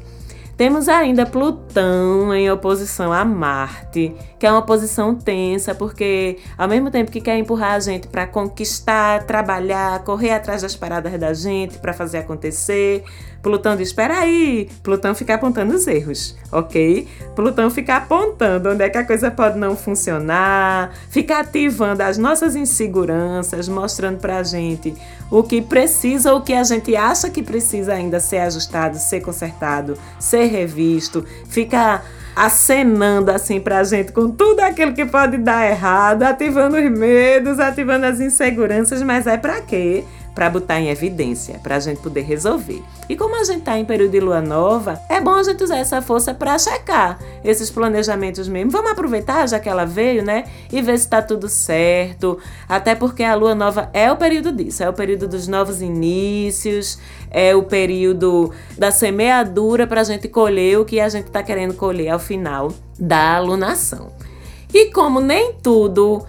Temos 0.59 0.89
ainda 0.89 1.25
Plutão 1.25 2.35
em 2.35 2.51
oposição 2.51 3.13
a 3.13 3.25
Marte, 3.25 4.13
que 4.41 4.45
é 4.45 4.51
uma 4.51 4.61
posição 4.61 5.15
tensa, 5.15 5.73
porque 5.73 6.39
ao 6.59 6.67
mesmo 6.67 6.91
tempo 6.91 7.13
que 7.13 7.21
quer 7.21 7.39
empurrar 7.39 7.75
a 7.75 7.79
gente 7.79 8.09
para 8.09 8.27
conquistar, 8.27 9.23
trabalhar, 9.23 10.03
correr 10.03 10.33
atrás 10.33 10.63
das 10.63 10.75
paradas 10.75 11.17
da 11.17 11.33
gente 11.33 11.79
para 11.79 11.93
fazer 11.93 12.19
acontecer, 12.19 13.05
Plutão 13.43 13.77
diz: 13.77 13.89
espera 13.89 14.19
aí, 14.19 14.69
Plutão 14.83 15.15
fica 15.15 15.35
apontando 15.35 15.75
os 15.75 15.87
erros, 15.87 16.37
ok? 16.51 17.07
Plutão 17.37 17.71
fica 17.71 17.97
apontando 17.97 18.71
onde 18.71 18.83
é 18.83 18.89
que 18.89 18.99
a 18.99 19.05
coisa 19.05 19.31
pode 19.31 19.59
não 19.59 19.77
funcionar, 19.77 20.93
fica 21.09 21.39
ativando 21.39 22.03
as 22.03 22.19
nossas 22.19 22.57
inseguranças, 22.57 23.69
mostrando 23.69 24.19
para 24.19 24.39
a 24.39 24.43
gente 24.43 24.95
o 25.31 25.43
que 25.43 25.63
precisa, 25.63 26.35
o 26.35 26.43
que 26.43 26.53
a 26.53 26.65
gente 26.65 26.97
acha 26.97 27.31
que 27.31 27.43
precisa 27.43 27.95
ainda 27.95 28.19
ser 28.19 28.39
ajustado, 28.39 28.99
ser 28.99 29.21
consertado, 29.21 29.97
ser 30.19 30.47
revisto, 30.47 31.25
fica 31.49 32.03
acenando 32.39 33.33
assim 33.33 33.59
pra 33.59 33.83
gente 33.83 34.13
com 34.13 34.31
tudo 34.31 34.61
aquilo 34.61 34.95
que 34.95 35.05
pode 35.05 35.39
dar 35.39 35.69
errado, 35.69 36.23
ativando 36.23 36.77
os 36.77 36.91
medos, 36.91 37.59
ativando 37.59 38.07
as 38.07 38.21
inseguranças, 38.21 39.03
mas 39.03 39.27
é 39.27 39.37
para 39.37 39.61
quê? 39.61 40.05
Para 40.39 40.51
botar 40.51 40.79
em 40.79 40.89
evidência, 40.89 41.59
para 41.65 41.75
a 41.75 41.81
gente 41.81 42.01
poder 42.01 42.21
resolver. 42.21 42.81
E 43.09 43.17
como 43.17 43.35
a 43.35 43.43
gente 43.43 43.59
está 43.59 43.77
em 43.77 43.85
período 43.85 44.13
de 44.13 44.21
lua 44.21 44.41
nova, 44.41 45.01
é 45.09 45.21
bom 45.21 45.35
a 45.35 45.43
gente 45.43 45.65
usar 45.65 45.79
essa 45.79 46.01
força 46.01 46.33
para 46.33 46.57
checar 46.57 47.19
esses 47.43 47.73
planejamentos 47.73 48.47
mesmo. 48.47 48.71
Vamos 48.71 48.93
aproveitar, 48.93 49.49
já 49.49 49.59
que 49.59 49.69
ela 49.69 49.85
veio, 49.85 50.25
né? 50.25 50.45
E 50.71 50.81
ver 50.81 50.97
se 50.97 51.07
está 51.07 51.21
tudo 51.21 51.49
certo. 51.49 52.39
Até 52.69 52.95
porque 52.95 53.25
a 53.25 53.35
lua 53.35 53.53
nova 53.53 53.91
é 53.93 54.13
o 54.13 54.17
período 54.17 54.53
disso, 54.53 54.81
é 54.81 54.89
o 54.89 54.93
período 54.93 55.27
dos 55.27 55.49
novos 55.49 55.83
inícios, 55.83 57.01
é 57.33 57.57
o 57.57 57.65
período 57.65 58.53
da 58.79 58.93
semeadura 58.93 59.89
para 59.89 60.03
a 60.03 60.05
gente 60.05 60.29
colher 60.29 60.79
o 60.79 60.85
que 60.85 61.01
a 61.01 61.09
gente 61.09 61.27
está 61.27 61.43
querendo 61.43 61.75
colher 61.75 62.11
ao 62.11 62.21
final 62.21 62.73
da 62.97 63.35
alunação. 63.35 64.13
E 64.73 64.93
como 64.93 65.19
nem 65.19 65.55
tudo 65.55 66.25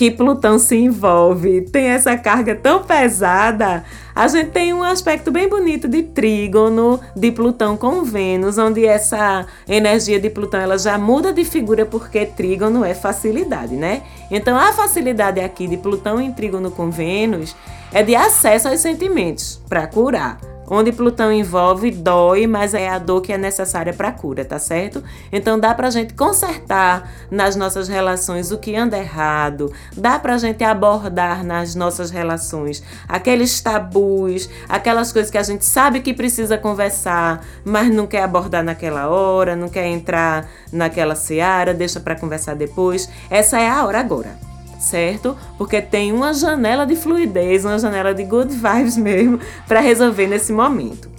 que 0.00 0.10
Plutão 0.10 0.58
se 0.58 0.76
envolve 0.76 1.60
tem 1.60 1.88
essa 1.88 2.16
carga 2.16 2.54
tão 2.54 2.82
pesada, 2.82 3.84
a 4.14 4.26
gente 4.28 4.48
tem 4.48 4.72
um 4.72 4.82
aspecto 4.82 5.30
bem 5.30 5.46
bonito 5.46 5.86
de 5.86 6.02
trígono 6.02 6.98
de 7.14 7.30
Plutão 7.30 7.76
com 7.76 8.02
Vênus, 8.02 8.56
onde 8.56 8.86
essa 8.86 9.44
energia 9.68 10.18
de 10.18 10.30
Plutão 10.30 10.58
ela 10.58 10.78
já 10.78 10.96
muda 10.96 11.34
de 11.34 11.44
figura 11.44 11.84
porque 11.84 12.24
trígono 12.24 12.82
é 12.82 12.94
facilidade, 12.94 13.76
né? 13.76 14.00
Então 14.30 14.56
a 14.56 14.72
facilidade 14.72 15.38
aqui 15.38 15.68
de 15.68 15.76
Plutão 15.76 16.18
em 16.18 16.32
trígono 16.32 16.70
com 16.70 16.90
Vênus 16.90 17.54
é 17.92 18.02
de 18.02 18.16
acesso 18.16 18.68
aos 18.68 18.80
sentimentos 18.80 19.60
para 19.68 19.86
curar. 19.86 20.40
Onde 20.72 20.92
Plutão 20.92 21.32
envolve, 21.32 21.90
dói, 21.90 22.46
mas 22.46 22.74
é 22.74 22.88
a 22.88 22.96
dor 22.96 23.20
que 23.22 23.32
é 23.32 23.36
necessária 23.36 23.92
para 23.92 24.08
a 24.08 24.12
cura, 24.12 24.44
tá 24.44 24.56
certo? 24.56 25.02
Então 25.32 25.58
dá 25.58 25.74
para 25.74 25.88
a 25.88 25.90
gente 25.90 26.14
consertar 26.14 27.10
nas 27.28 27.56
nossas 27.56 27.88
relações 27.88 28.52
o 28.52 28.58
que 28.58 28.76
anda 28.76 28.96
errado, 28.96 29.72
dá 29.96 30.16
para 30.16 30.34
a 30.34 30.38
gente 30.38 30.62
abordar 30.62 31.44
nas 31.44 31.74
nossas 31.74 32.12
relações 32.12 32.84
aqueles 33.08 33.60
tabus, 33.60 34.48
aquelas 34.68 35.12
coisas 35.12 35.28
que 35.28 35.38
a 35.38 35.42
gente 35.42 35.64
sabe 35.64 35.98
que 35.98 36.14
precisa 36.14 36.56
conversar, 36.56 37.44
mas 37.64 37.92
não 37.92 38.06
quer 38.06 38.22
abordar 38.22 38.62
naquela 38.62 39.08
hora, 39.08 39.56
não 39.56 39.68
quer 39.68 39.86
entrar 39.86 40.48
naquela 40.72 41.16
seara, 41.16 41.74
deixa 41.74 41.98
para 41.98 42.14
conversar 42.14 42.54
depois. 42.54 43.10
Essa 43.28 43.58
é 43.58 43.68
a 43.68 43.84
hora 43.84 43.98
agora 43.98 44.49
certo? 44.80 45.36
Porque 45.58 45.80
tem 45.80 46.12
uma 46.12 46.32
janela 46.32 46.86
de 46.86 46.96
fluidez, 46.96 47.64
uma 47.64 47.78
janela 47.78 48.14
de 48.14 48.24
good 48.24 48.52
vibes 48.52 48.96
mesmo 48.98 49.38
para 49.68 49.80
resolver 49.80 50.26
nesse 50.26 50.52
momento. 50.52 51.10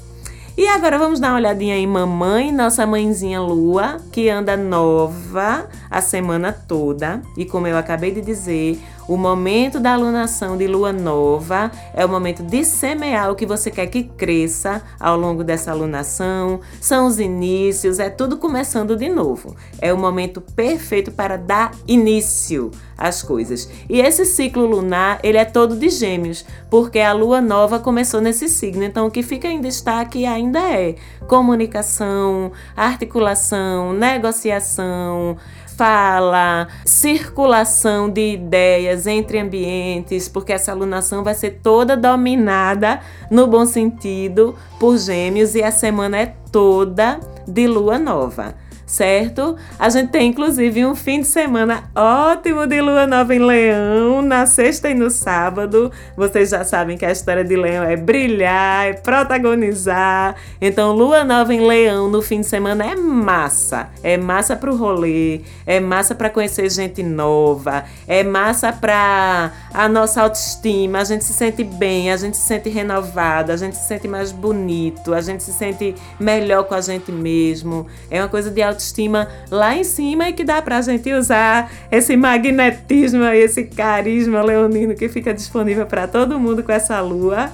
E 0.57 0.67
agora 0.67 0.99
vamos 0.99 1.19
dar 1.19 1.29
uma 1.29 1.37
olhadinha 1.37 1.77
em 1.77 1.87
mamãe, 1.87 2.51
nossa 2.51 2.85
mãezinha 2.85 3.39
lua, 3.39 3.97
que 4.11 4.29
anda 4.29 4.57
nova 4.57 5.69
a 5.89 6.01
semana 6.01 6.51
toda. 6.51 7.21
E 7.37 7.45
como 7.45 7.67
eu 7.67 7.77
acabei 7.77 8.11
de 8.11 8.19
dizer, 8.19 8.77
o 9.07 9.17
momento 9.17 9.79
da 9.79 9.93
alunação 9.93 10.57
de 10.57 10.67
lua 10.67 10.93
nova 10.93 11.71
é 11.93 12.05
o 12.05 12.09
momento 12.09 12.43
de 12.43 12.63
semear 12.63 13.31
o 13.31 13.35
que 13.35 13.45
você 13.45 13.69
quer 13.71 13.87
que 13.87 14.03
cresça 14.03 14.81
ao 14.99 15.17
longo 15.17 15.43
dessa 15.43 15.71
alunação. 15.71 16.59
São 16.79 17.07
os 17.07 17.19
inícios, 17.19 17.99
é 17.99 18.09
tudo 18.09 18.37
começando 18.37 18.95
de 18.95 19.09
novo. 19.09 19.55
É 19.79 19.93
o 19.93 19.97
momento 19.97 20.41
perfeito 20.41 21.11
para 21.11 21.37
dar 21.37 21.71
início 21.87 22.71
às 22.97 23.23
coisas. 23.23 23.67
E 23.89 23.99
esse 23.99 24.25
ciclo 24.25 24.65
lunar, 24.65 25.19
ele 25.23 25.37
é 25.37 25.45
todo 25.45 25.75
de 25.75 25.89
gêmeos, 25.89 26.45
porque 26.69 26.99
a 26.99 27.11
lua 27.13 27.41
nova 27.41 27.79
começou 27.79 28.21
nesse 28.21 28.47
signo. 28.47 28.83
Então 28.83 29.07
o 29.07 29.11
que 29.11 29.23
fica 29.23 29.47
em 29.47 29.59
destaque 29.59 30.25
ainda 30.25 30.59
é 30.59 30.95
comunicação, 31.27 32.51
articulação, 32.75 33.93
negociação, 33.93 35.37
fala, 35.81 36.67
circulação 36.85 38.07
de 38.07 38.33
ideias 38.33 39.07
entre 39.07 39.39
ambientes, 39.39 40.29
porque 40.29 40.53
essa 40.53 40.71
alunação 40.71 41.23
vai 41.23 41.33
ser 41.33 41.59
toda 41.63 41.97
dominada, 41.97 42.99
no 43.31 43.47
bom 43.47 43.65
sentido, 43.65 44.55
por 44.79 44.95
Gêmeos 44.99 45.55
e 45.55 45.63
a 45.63 45.71
semana 45.71 46.19
é 46.19 46.35
toda 46.51 47.19
de 47.47 47.65
lua 47.65 47.97
nova 47.97 48.53
certo? 48.91 49.55
A 49.79 49.87
gente 49.87 50.11
tem 50.11 50.27
inclusive 50.27 50.85
um 50.85 50.93
fim 50.93 51.21
de 51.21 51.27
semana 51.27 51.89
ótimo 51.95 52.67
de 52.67 52.81
lua 52.81 53.07
nova 53.07 53.33
em 53.33 53.39
Leão, 53.39 54.21
na 54.21 54.45
sexta 54.45 54.89
e 54.89 54.93
no 54.93 55.09
sábado. 55.09 55.89
Vocês 56.17 56.49
já 56.49 56.65
sabem 56.65 56.97
que 56.97 57.05
a 57.05 57.11
história 57.11 57.41
de 57.41 57.55
Leão 57.55 57.85
é 57.85 57.95
brilhar, 57.95 58.87
é 58.87 58.93
protagonizar. 58.93 60.35
Então, 60.59 60.91
lua 60.91 61.23
nova 61.23 61.53
em 61.53 61.65
Leão 61.65 62.09
no 62.09 62.21
fim 62.21 62.41
de 62.41 62.47
semana 62.47 62.85
é 62.85 62.93
massa. 62.93 63.87
É 64.03 64.17
massa 64.17 64.57
pro 64.57 64.75
rolê, 64.75 65.39
é 65.65 65.79
massa 65.79 66.13
para 66.13 66.29
conhecer 66.29 66.69
gente 66.69 67.01
nova, 67.01 67.85
é 68.05 68.23
massa 68.23 68.73
para 68.73 69.53
a 69.73 69.87
nossa 69.87 70.21
autoestima. 70.21 70.99
A 70.99 71.05
gente 71.05 71.23
se 71.23 71.31
sente 71.31 71.63
bem, 71.63 72.11
a 72.11 72.17
gente 72.17 72.35
se 72.35 72.45
sente 72.45 72.67
renovado, 72.67 73.53
a 73.53 73.57
gente 73.57 73.77
se 73.77 73.87
sente 73.87 74.05
mais 74.05 74.33
bonito, 74.33 75.13
a 75.13 75.21
gente 75.21 75.43
se 75.43 75.53
sente 75.53 75.95
melhor 76.19 76.65
com 76.65 76.75
a 76.75 76.81
gente 76.81 77.09
mesmo. 77.09 77.87
É 78.09 78.21
uma 78.21 78.27
coisa 78.27 78.51
de 78.51 78.61
autoestima 78.61 78.80
autoestima 78.81 79.27
lá 79.49 79.75
em 79.75 79.83
cima 79.83 80.27
e 80.27 80.33
que 80.33 80.43
dá 80.43 80.61
pra 80.61 80.81
gente 80.81 81.13
usar 81.13 81.71
esse 81.91 82.17
magnetismo 82.17 83.23
esse 83.25 83.63
carisma 83.65 84.41
leonino 84.41 84.95
que 84.95 85.07
fica 85.07 85.33
disponível 85.33 85.85
para 85.85 86.07
todo 86.07 86.39
mundo 86.39 86.63
com 86.63 86.71
essa 86.71 86.99
lua 86.99 87.51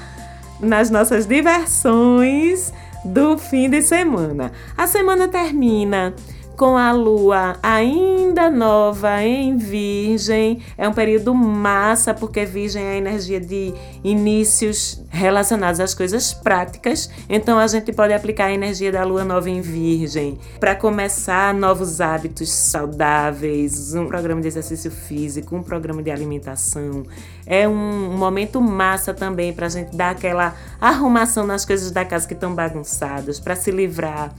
nas 0.60 0.90
nossas 0.90 1.28
diversões 1.28 2.74
do 3.06 3.38
fim 3.38 3.70
de 3.70 3.82
semana. 3.82 4.52
A 4.76 4.88
semana 4.88 5.28
termina 5.28 6.16
com 6.58 6.76
a 6.76 6.92
lua 6.92 7.56
ainda 7.62 8.50
nova 8.50 9.24
em 9.24 9.58
Virgem. 9.58 10.60
É 10.76 10.90
um 10.90 10.94
período 10.94 11.34
massa, 11.36 12.16
porque 12.16 12.46
Virgem 12.46 12.84
é 12.84 12.92
a 12.94 12.98
energia 12.98 13.40
de 13.40 13.72
inícios 14.04 15.04
relacionados 15.10 15.80
às 15.80 15.94
coisas 15.94 16.34
práticas. 16.34 17.12
Então 17.30 17.60
a 17.60 17.68
gente 17.68 17.94
pode 17.94 18.12
aplicar 18.12 18.46
a 18.46 18.54
energia 18.54 18.92
da 18.92 19.04
lua 19.04 19.24
nova 19.24 19.48
em 19.48 19.62
Virgem 19.62 20.40
para 20.60 20.74
começar 20.74 21.54
novos 21.54 22.02
hábitos 22.02 22.52
saudáveis, 22.52 23.94
um 23.94 24.08
programa 24.08 24.42
de 24.42 24.48
exercício 24.48 24.90
físico, 24.90 25.56
um 25.56 25.62
programa 25.62 26.02
de 26.02 26.10
alimentação. 26.10 27.04
É 27.46 27.68
um 27.68 28.18
momento 28.18 28.60
massa 28.60 29.14
também 29.14 29.54
para 29.54 29.68
a 29.68 29.70
gente 29.70 29.96
dar 29.96 30.10
aquela 30.10 30.56
arrumação 30.82 31.46
nas 31.46 31.64
coisas 31.64 31.92
da 31.92 32.04
casa 32.04 32.28
que 32.28 32.34
estão 32.34 32.56
bagunçadas, 32.56 33.40
para 33.40 33.56
se 33.56 33.70
livrar 33.70 34.34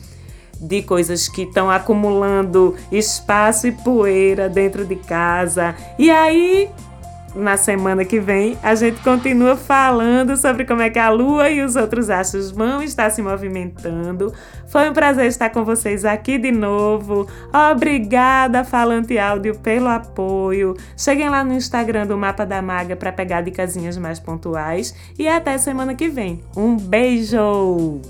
de 0.61 0.83
coisas 0.83 1.29
que 1.29 1.42
estão 1.42 1.71
acumulando 1.71 2.75
espaço 2.90 3.66
e 3.66 3.73
poeira 3.73 4.49
dentro 4.49 4.85
de 4.85 4.97
casa. 4.97 5.75
E 5.99 6.11
aí, 6.11 6.68
na 7.35 7.57
semana 7.57 8.05
que 8.05 8.18
vem, 8.18 8.59
a 8.62 8.75
gente 8.75 9.01
continua 9.03 9.57
falando 9.57 10.37
sobre 10.37 10.64
como 10.64 10.83
é 10.83 10.90
que 10.90 10.99
a 10.99 11.09
Lua 11.09 11.51
e 11.51 11.62
os 11.62 11.77
outros 11.77 12.11
astros 12.11 12.51
vão 12.51 12.83
estar 12.83 13.11
se 13.11 13.23
movimentando. 13.23 14.33
Foi 14.66 14.88
um 14.90 14.92
prazer 14.92 15.27
estar 15.27 15.51
com 15.51 15.64
vocês 15.64 16.05
aqui 16.05 16.38
de 16.38 16.51
novo. 16.51 17.27
Obrigada, 17.73 18.64
Falante 18.64 19.18
Áudio, 19.18 19.59
pelo 19.59 19.88
apoio. 19.88 20.75
Cheguem 20.97 21.29
lá 21.29 21.44
no 21.44 21.55
Instagram 21.55 22.07
do 22.07 22.16
Mapa 22.16 22.44
da 22.44 22.61
Maga 22.61 22.97
para 22.97 23.12
pegar 23.12 23.42
dicasinhas 23.42 23.97
mais 23.97 24.18
pontuais. 24.18 24.94
E 25.18 25.29
até 25.29 25.57
semana 25.59 25.94
que 25.94 26.09
vem. 26.09 26.42
Um 26.57 26.77
beijo! 26.77 28.01